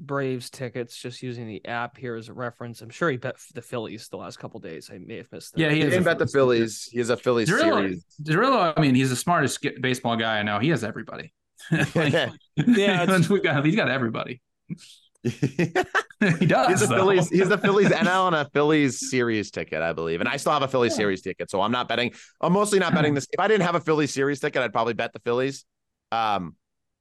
Braves 0.06 0.50
tickets 0.50 0.96
just 1.02 1.24
using 1.24 1.48
the 1.48 1.66
app 1.66 1.98
here 1.98 2.16
as 2.16 2.30
a 2.30 2.34
reference. 2.34 2.82
I'm 2.82 2.90
sure 2.90 3.10
he 3.10 3.18
bet 3.18 3.36
the 3.54 3.62
Phillies 3.62 4.08
the 4.10 4.18
last 4.18 4.38
couple 4.38 4.60
days. 4.60 4.90
I 4.94 4.98
may 4.98 5.18
have 5.18 5.32
missed 5.32 5.54
that. 5.54 5.60
Yeah, 5.62 5.70
he 5.70 5.76
he 5.78 5.82
has 5.82 5.92
didn't 5.92 6.04
a 6.04 6.10
bet 6.10 6.20
the 6.20 6.28
Phillies. 6.28 6.90
He 6.92 7.00
has 7.00 7.10
a 7.10 7.18
Phillies 7.18 7.50
Zerillo, 7.50 7.62
series. 7.82 8.06
Zerillo, 8.24 8.74
I 8.78 8.82
mean, 8.82 8.96
he's 8.96 9.10
the 9.10 9.16
smartest 9.16 9.64
ge- 9.64 9.80
baseball 9.82 10.16
guy 10.18 10.40
I 10.40 10.44
know. 10.44 10.60
He 10.60 10.70
has 10.70 10.84
everybody. 10.84 11.34
Like, 11.72 12.14
Yeah, 12.14 13.04
it's- 13.04 13.30
we 13.30 13.40
got, 13.42 13.66
he's 13.66 13.76
got 13.76 13.90
everybody. 13.90 14.42
he 15.24 15.30
does. 15.30 16.68
He's 16.68 16.80
the 16.82 16.88
though. 16.88 16.96
Phillies. 16.98 17.30
He's 17.30 17.48
the 17.50 17.58
Phillies 17.58 17.88
NL 17.90 18.28
and 18.28 18.36
a 18.36 18.50
Phillies 18.54 19.10
series 19.10 19.52
ticket, 19.52 19.82
I 19.82 19.94
believe. 19.94 20.20
And 20.20 20.28
I 20.28 20.36
still 20.38 20.52
have 20.52 20.64
a 20.64 20.68
Phillies 20.68 20.96
series 20.96 21.22
ticket, 21.22 21.50
so 21.50 21.62
I'm 21.62 21.72
not 21.72 21.88
betting. 21.88 22.12
I'm 22.42 22.52
mostly 22.54 22.80
not 22.80 22.94
betting 22.94 23.14
this. 23.14 23.28
If 23.32 23.40
I 23.40 23.48
didn't 23.48 23.66
have 23.66 23.76
a 23.76 23.80
Phillies 23.80 24.14
series 24.14 24.40
ticket, 24.42 24.62
I'd 24.62 24.74
probably 24.74 24.94
bet 24.94 25.14
the 25.14 25.20
Phillies. 25.20 25.64
Um, 26.12 26.56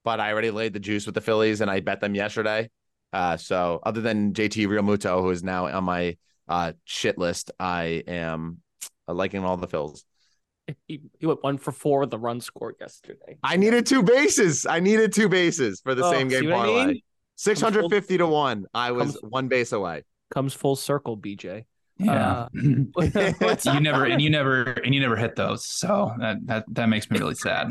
but 0.05 0.21
I 0.21 0.33
already 0.33 0.51
laid 0.51 0.73
the 0.73 0.81
juice 0.81 1.07
with 1.07 1.15
the 1.15 1.21
Phillies, 1.21 1.61
and 1.61 1.71
I 1.71 1.81
bet 1.81 2.01
them 2.01 2.15
yesterday. 2.15 2.71
Uh, 3.13 3.37
so 3.37 3.81
other 3.83 4.01
than 4.01 4.33
JT 4.33 4.67
Realmuto, 4.69 5.21
who 5.21 5.31
is 5.31 5.43
now 5.43 5.67
on 5.67 5.85
my 5.85 6.17
uh 6.49 6.73
shit 6.85 7.19
list, 7.19 7.51
I 7.61 8.03
am 8.07 8.59
uh, 9.09 9.15
liking 9.15 9.45
all 9.45 9.57
the 9.57 9.69
Phils. 9.69 10.03
He, 10.87 11.01
he 11.19 11.27
went 11.27 11.43
one 11.43 11.59
for 11.59 11.73
four 11.73 12.01
with 12.01 12.11
the 12.11 12.19
run 12.19 12.41
scored 12.41 12.77
yesterday. 12.81 13.37
I 13.43 13.57
needed 13.57 13.85
two 13.85 14.03
bases. 14.03 14.65
I 14.65 14.79
needed 14.79 15.13
two 15.13 15.29
bases 15.29 15.81
for 15.81 15.95
the 15.95 16.05
Oh, 16.05 16.11
same 16.13 16.29
game 16.29 16.49
what 16.51 16.69
I 16.69 16.87
mean? 16.87 17.01
Six 17.35 17.61
hundred 17.61 17.91
fifty 17.91 18.17
to 18.17 18.27
one. 18.29 18.67
I 18.73 18.93
was 18.93 19.13
Comes- 19.19 19.19
one 19.23 19.49
base 19.49 19.73
away. 19.73 20.05
Comes 20.33 20.55
full 20.55 20.77
circle, 20.77 21.17
BJ. 21.19 21.65
Yeah. 21.99 22.49
What's- 22.93 23.67
you 23.67 23.81
never 23.81 24.05
and 24.07 24.21
you 24.21 24.31
never 24.31 24.63
and 24.63 24.95
you 24.95 25.01
never 25.01 25.17
hit 25.17 25.37
those. 25.37 25.67
So 25.67 26.13
that 26.19 26.39
that 26.47 26.65
that 26.69 26.87
makes 26.87 27.11
me 27.11 27.19
really 27.19 27.35
sad. 27.35 27.67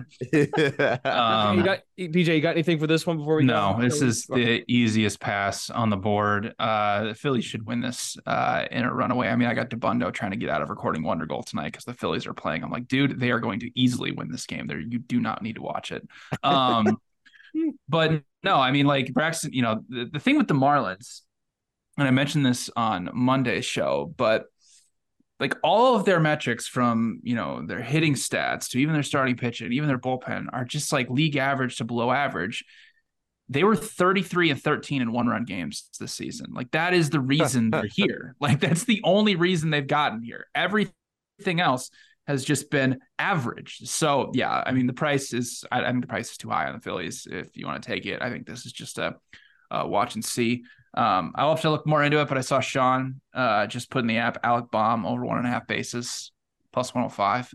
Um, 1.05 1.57
you 1.57 1.63
got 1.63 1.79
BJ. 1.97 2.35
You 2.35 2.41
got 2.41 2.51
anything 2.51 2.79
for 2.79 2.87
this 2.87 3.05
one 3.05 3.17
before 3.17 3.37
we 3.37 3.43
no, 3.43 3.73
go? 3.75 3.81
this 3.81 4.01
is 4.01 4.25
the 4.25 4.63
easiest 4.67 5.19
pass 5.19 5.69
on 5.69 5.89
the 5.89 5.97
board. 5.97 6.53
Uh, 6.59 7.05
the 7.05 7.15
Phillies 7.15 7.45
should 7.45 7.65
win 7.65 7.81
this 7.81 8.17
uh, 8.25 8.65
in 8.71 8.83
a 8.83 8.93
runaway. 8.93 9.27
I 9.27 9.35
mean, 9.35 9.47
I 9.47 9.53
got 9.53 9.69
Debundo 9.69 10.13
trying 10.13 10.31
to 10.31 10.37
get 10.37 10.49
out 10.49 10.61
of 10.61 10.69
recording 10.69 11.03
Wonder 11.03 11.25
Goal 11.25 11.43
tonight 11.43 11.71
because 11.71 11.85
the 11.85 11.93
Phillies 11.93 12.25
are 12.27 12.33
playing. 12.33 12.63
I'm 12.63 12.71
like, 12.71 12.87
dude, 12.87 13.19
they 13.19 13.31
are 13.31 13.39
going 13.39 13.59
to 13.61 13.71
easily 13.79 14.11
win 14.11 14.31
this 14.31 14.45
game. 14.45 14.67
There, 14.67 14.79
you 14.79 14.99
do 14.99 15.19
not 15.19 15.41
need 15.41 15.55
to 15.55 15.61
watch 15.61 15.91
it. 15.91 16.07
Um, 16.43 16.97
but 17.89 18.23
no, 18.43 18.55
I 18.55 18.71
mean, 18.71 18.85
like 18.85 19.13
Braxton. 19.13 19.53
You 19.53 19.61
know, 19.61 19.83
the, 19.89 20.09
the 20.13 20.19
thing 20.19 20.37
with 20.37 20.47
the 20.47 20.53
Marlins, 20.53 21.21
and 22.01 22.07
I 22.07 22.11
mentioned 22.11 22.45
this 22.45 22.69
on 22.75 23.09
Monday's 23.13 23.65
show, 23.65 24.13
but 24.17 24.45
like 25.39 25.55
all 25.63 25.95
of 25.95 26.05
their 26.05 26.19
metrics 26.19 26.67
from 26.67 27.19
you 27.23 27.35
know 27.35 27.65
their 27.65 27.81
hitting 27.81 28.13
stats 28.13 28.69
to 28.69 28.79
even 28.79 28.93
their 28.93 29.03
starting 29.03 29.35
pitching, 29.35 29.73
even 29.73 29.87
their 29.87 29.97
bullpen 29.97 30.45
are 30.53 30.63
just 30.63 30.93
like 30.93 31.09
league 31.09 31.35
average 31.35 31.77
to 31.77 31.83
below 31.83 32.11
average. 32.11 32.63
They 33.49 33.63
were 33.65 33.75
33 33.75 34.51
and 34.51 34.61
13 34.61 35.01
in 35.01 35.11
one 35.11 35.27
run 35.27 35.43
games 35.43 35.89
this 35.99 36.13
season. 36.13 36.53
Like 36.53 36.71
that 36.71 36.93
is 36.93 37.09
the 37.09 37.19
reason 37.19 37.71
they're 37.71 37.83
here. 37.91 38.35
Like 38.39 38.59
that's 38.59 38.85
the 38.85 39.01
only 39.03 39.35
reason 39.35 39.71
they've 39.71 39.85
gotten 39.85 40.21
here. 40.21 40.45
Everything 40.55 41.59
else 41.59 41.89
has 42.27 42.45
just 42.45 42.69
been 42.69 42.99
average. 43.17 43.79
So 43.89 44.31
yeah, 44.33 44.63
I 44.65 44.71
mean 44.71 44.85
the 44.85 44.93
price 44.93 45.33
is 45.33 45.65
I, 45.71 45.81
I 45.83 45.89
think 45.89 46.01
the 46.01 46.07
price 46.07 46.31
is 46.31 46.37
too 46.37 46.49
high 46.49 46.67
on 46.67 46.75
the 46.75 46.81
Phillies 46.81 47.27
if 47.29 47.57
you 47.57 47.65
want 47.65 47.81
to 47.81 47.89
take 47.89 48.05
it. 48.05 48.21
I 48.21 48.29
think 48.29 48.45
this 48.45 48.67
is 48.67 48.71
just 48.71 48.99
a, 48.99 49.15
a 49.71 49.87
watch 49.87 50.13
and 50.13 50.23
see. 50.23 50.63
Um, 50.93 51.31
I'll 51.35 51.51
have 51.51 51.61
to 51.61 51.69
look 51.69 51.87
more 51.87 52.03
into 52.03 52.19
it, 52.19 52.27
but 52.27 52.37
I 52.37 52.41
saw 52.41 52.59
Sean 52.59 53.21
uh, 53.33 53.65
just 53.67 53.89
put 53.89 53.99
in 53.99 54.07
the 54.07 54.17
app 54.17 54.39
Alec 54.43 54.71
Bohm 54.71 55.05
over 55.05 55.25
one 55.25 55.37
and 55.37 55.47
a 55.47 55.49
half 55.49 55.67
bases 55.67 56.31
plus 56.73 56.93
105. 56.93 57.53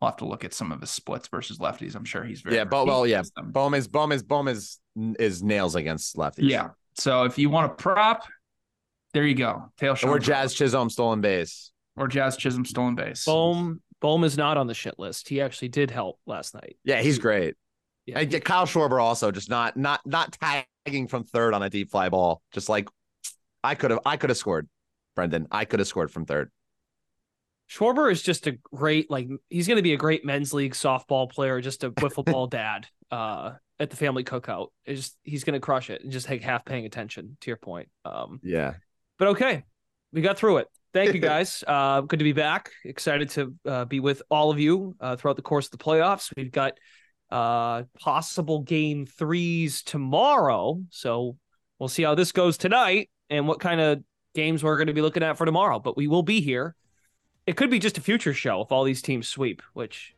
I'll 0.00 0.08
have 0.08 0.16
to 0.18 0.26
look 0.26 0.44
at 0.44 0.52
some 0.52 0.70
of 0.70 0.80
his 0.80 0.90
splits 0.90 1.28
versus 1.28 1.58
lefties. 1.58 1.94
I'm 1.94 2.04
sure 2.04 2.24
he's 2.24 2.42
very 2.42 2.56
yeah, 2.56 2.64
but 2.64 2.86
well, 2.86 3.06
yeah, 3.06 3.16
against 3.16 3.34
them. 3.36 3.52
Bohm 3.52 3.74
is 3.74 3.88
Bohm 3.88 4.12
is 4.12 4.22
Bohm 4.22 4.48
is 4.48 4.78
is 5.18 5.42
nails 5.42 5.74
against 5.76 6.16
lefties. 6.16 6.50
Yeah. 6.50 6.70
So 6.94 7.24
if 7.24 7.38
you 7.38 7.48
want 7.48 7.72
a 7.72 7.74
prop, 7.74 8.24
there 9.14 9.24
you 9.24 9.34
go. 9.34 9.70
Tail 9.78 9.94
Sean 9.94 10.10
or 10.10 10.18
Jazz 10.18 10.52
Chisholm 10.52 10.90
stolen 10.90 11.20
base. 11.20 11.72
or 11.96 12.06
Jazz 12.06 12.36
Chisholm 12.36 12.64
stolen 12.64 12.94
base. 12.94 13.24
Bohm. 13.24 13.80
Bohm 14.00 14.24
is 14.24 14.36
not 14.36 14.58
on 14.58 14.66
the 14.66 14.74
shit 14.74 14.98
list. 14.98 15.28
He 15.28 15.40
actually 15.40 15.68
did 15.68 15.90
help 15.90 16.18
last 16.26 16.52
night. 16.52 16.76
Yeah, 16.84 17.00
he's 17.00 17.18
great. 17.18 17.54
Yeah. 18.04 18.18
And 18.18 18.44
Kyle 18.44 18.66
Schwarber 18.66 19.02
also 19.02 19.30
just 19.30 19.48
not 19.48 19.78
not 19.78 20.00
not 20.04 20.36
tagging 20.84 21.08
from 21.08 21.24
third 21.24 21.54
on 21.54 21.62
a 21.62 21.70
deep 21.70 21.90
fly 21.90 22.08
ball. 22.08 22.42
Just 22.52 22.68
like 22.68 22.88
I 23.62 23.74
could 23.74 23.90
have 23.90 24.00
I 24.04 24.16
could 24.16 24.30
have 24.30 24.36
scored, 24.36 24.68
Brendan. 25.16 25.46
I 25.50 25.64
could 25.64 25.80
have 25.80 25.88
scored 25.88 26.10
from 26.10 26.26
third. 26.26 26.50
Schwarber 27.70 28.12
is 28.12 28.22
just 28.22 28.46
a 28.46 28.58
great, 28.74 29.10
like, 29.10 29.26
he's 29.48 29.66
going 29.66 29.78
to 29.78 29.82
be 29.82 29.94
a 29.94 29.96
great 29.96 30.22
men's 30.22 30.52
league 30.52 30.74
softball 30.74 31.30
player, 31.30 31.62
just 31.62 31.82
a 31.82 31.90
wiffle 31.92 32.22
ball 32.24 32.46
dad 32.48 32.86
uh, 33.10 33.52
at 33.80 33.88
the 33.88 33.96
family 33.96 34.22
cookout. 34.22 34.68
It's 34.84 35.00
just, 35.00 35.16
he's 35.22 35.44
going 35.44 35.54
to 35.54 35.60
crush 35.60 35.88
it 35.88 36.02
and 36.02 36.12
just 36.12 36.28
like 36.28 36.42
half 36.42 36.66
paying 36.66 36.84
attention 36.84 37.38
to 37.40 37.50
your 37.50 37.56
point. 37.56 37.88
Um, 38.04 38.38
Yeah. 38.42 38.74
but 39.18 39.28
okay, 39.28 39.64
we 40.12 40.20
got 40.20 40.36
through 40.36 40.58
it. 40.58 40.68
Thank 40.92 41.14
you 41.14 41.20
guys. 41.22 41.64
uh, 41.66 42.02
good 42.02 42.18
to 42.18 42.24
be 42.24 42.34
back. 42.34 42.70
Excited 42.84 43.30
to 43.30 43.54
uh, 43.64 43.84
be 43.86 43.98
with 43.98 44.22
all 44.30 44.50
of 44.50 44.60
you 44.60 44.94
uh, 45.00 45.16
throughout 45.16 45.36
the 45.36 45.42
course 45.42 45.64
of 45.64 45.70
the 45.72 45.78
playoffs. 45.78 46.30
We've 46.36 46.52
got 46.52 46.74
uh, 47.30 47.84
possible 47.98 48.60
game 48.60 49.06
threes 49.06 49.82
tomorrow. 49.82 50.80
So 50.90 51.36
we'll 51.78 51.88
see 51.88 52.02
how 52.02 52.14
this 52.14 52.32
goes 52.32 52.56
tonight 52.56 53.10
and 53.30 53.48
what 53.48 53.60
kind 53.60 53.80
of 53.80 54.02
games 54.34 54.62
we're 54.62 54.76
going 54.76 54.88
to 54.88 54.92
be 54.92 55.02
looking 55.02 55.22
at 55.22 55.36
for 55.36 55.44
tomorrow. 55.44 55.78
But 55.78 55.96
we 55.96 56.06
will 56.06 56.22
be 56.22 56.40
here. 56.40 56.74
It 57.46 57.56
could 57.56 57.70
be 57.70 57.78
just 57.78 57.98
a 57.98 58.00
future 58.00 58.32
show 58.32 58.62
if 58.62 58.72
all 58.72 58.84
these 58.84 59.02
teams 59.02 59.28
sweep, 59.28 59.62
which 59.74 60.14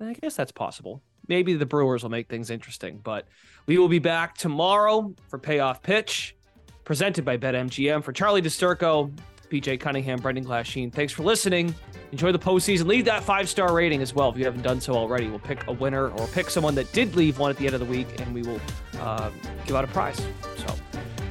I 0.00 0.14
guess 0.14 0.36
that's 0.36 0.52
possible. 0.52 1.02
Maybe 1.26 1.54
the 1.54 1.66
Brewers 1.66 2.02
will 2.02 2.10
make 2.10 2.28
things 2.28 2.50
interesting, 2.50 3.00
but 3.02 3.26
we 3.66 3.78
will 3.78 3.88
be 3.88 3.98
back 3.98 4.36
tomorrow 4.36 5.14
for 5.28 5.38
Payoff 5.38 5.82
Pitch, 5.82 6.36
presented 6.84 7.24
by 7.24 7.36
BetMGM. 7.36 8.02
For 8.02 8.12
Charlie 8.12 8.40
DiSturco, 8.40 9.12
BJ 9.50 9.78
Cunningham, 9.80 10.20
Brendan 10.20 10.44
Glasheen, 10.44 10.92
thanks 10.92 11.12
for 11.12 11.22
listening. 11.22 11.74
Enjoy 12.12 12.32
the 12.32 12.38
postseason. 12.38 12.86
Leave 12.86 13.04
that 13.04 13.22
five 13.22 13.48
star 13.48 13.74
rating 13.74 14.02
as 14.02 14.14
well 14.14 14.30
if 14.30 14.36
you 14.36 14.44
haven't 14.44 14.62
done 14.62 14.80
so 14.80 14.94
already. 14.94 15.28
We'll 15.28 15.38
pick 15.38 15.66
a 15.66 15.72
winner 15.72 16.08
or 16.08 16.26
pick 16.28 16.50
someone 16.50 16.74
that 16.76 16.90
did 16.92 17.14
leave 17.16 17.38
one 17.38 17.50
at 17.50 17.56
the 17.56 17.66
end 17.66 17.74
of 17.74 17.80
the 17.80 17.86
week, 17.86 18.20
and 18.20 18.34
we 18.34 18.42
will 18.42 18.60
uh, 19.00 19.30
give 19.66 19.76
out 19.76 19.84
a 19.84 19.88
prize. 19.88 20.20
So 20.56 20.74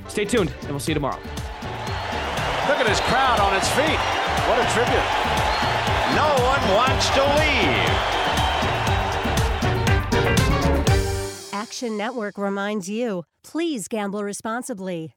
stay 0.08 0.26
tuned, 0.26 0.52
and 0.62 0.70
we'll 0.70 0.80
see 0.80 0.92
you 0.92 0.96
tomorrow. 0.96 1.20
Look 2.68 2.80
at 2.80 2.88
his 2.88 3.00
crowd 3.02 3.40
on 3.40 3.56
its 3.56 3.70
feet. 3.70 4.00
What 4.48 4.60
a 4.60 4.66
tribute. 4.74 5.08
No 6.16 6.28
one 6.44 6.62
wants 6.76 7.10
to 7.12 7.24
leave. 7.38 8.18
Action 11.54 11.98
Network 11.98 12.38
reminds 12.38 12.90
you 12.90 13.24
please 13.44 13.88
gamble 13.88 14.24
responsibly. 14.24 15.17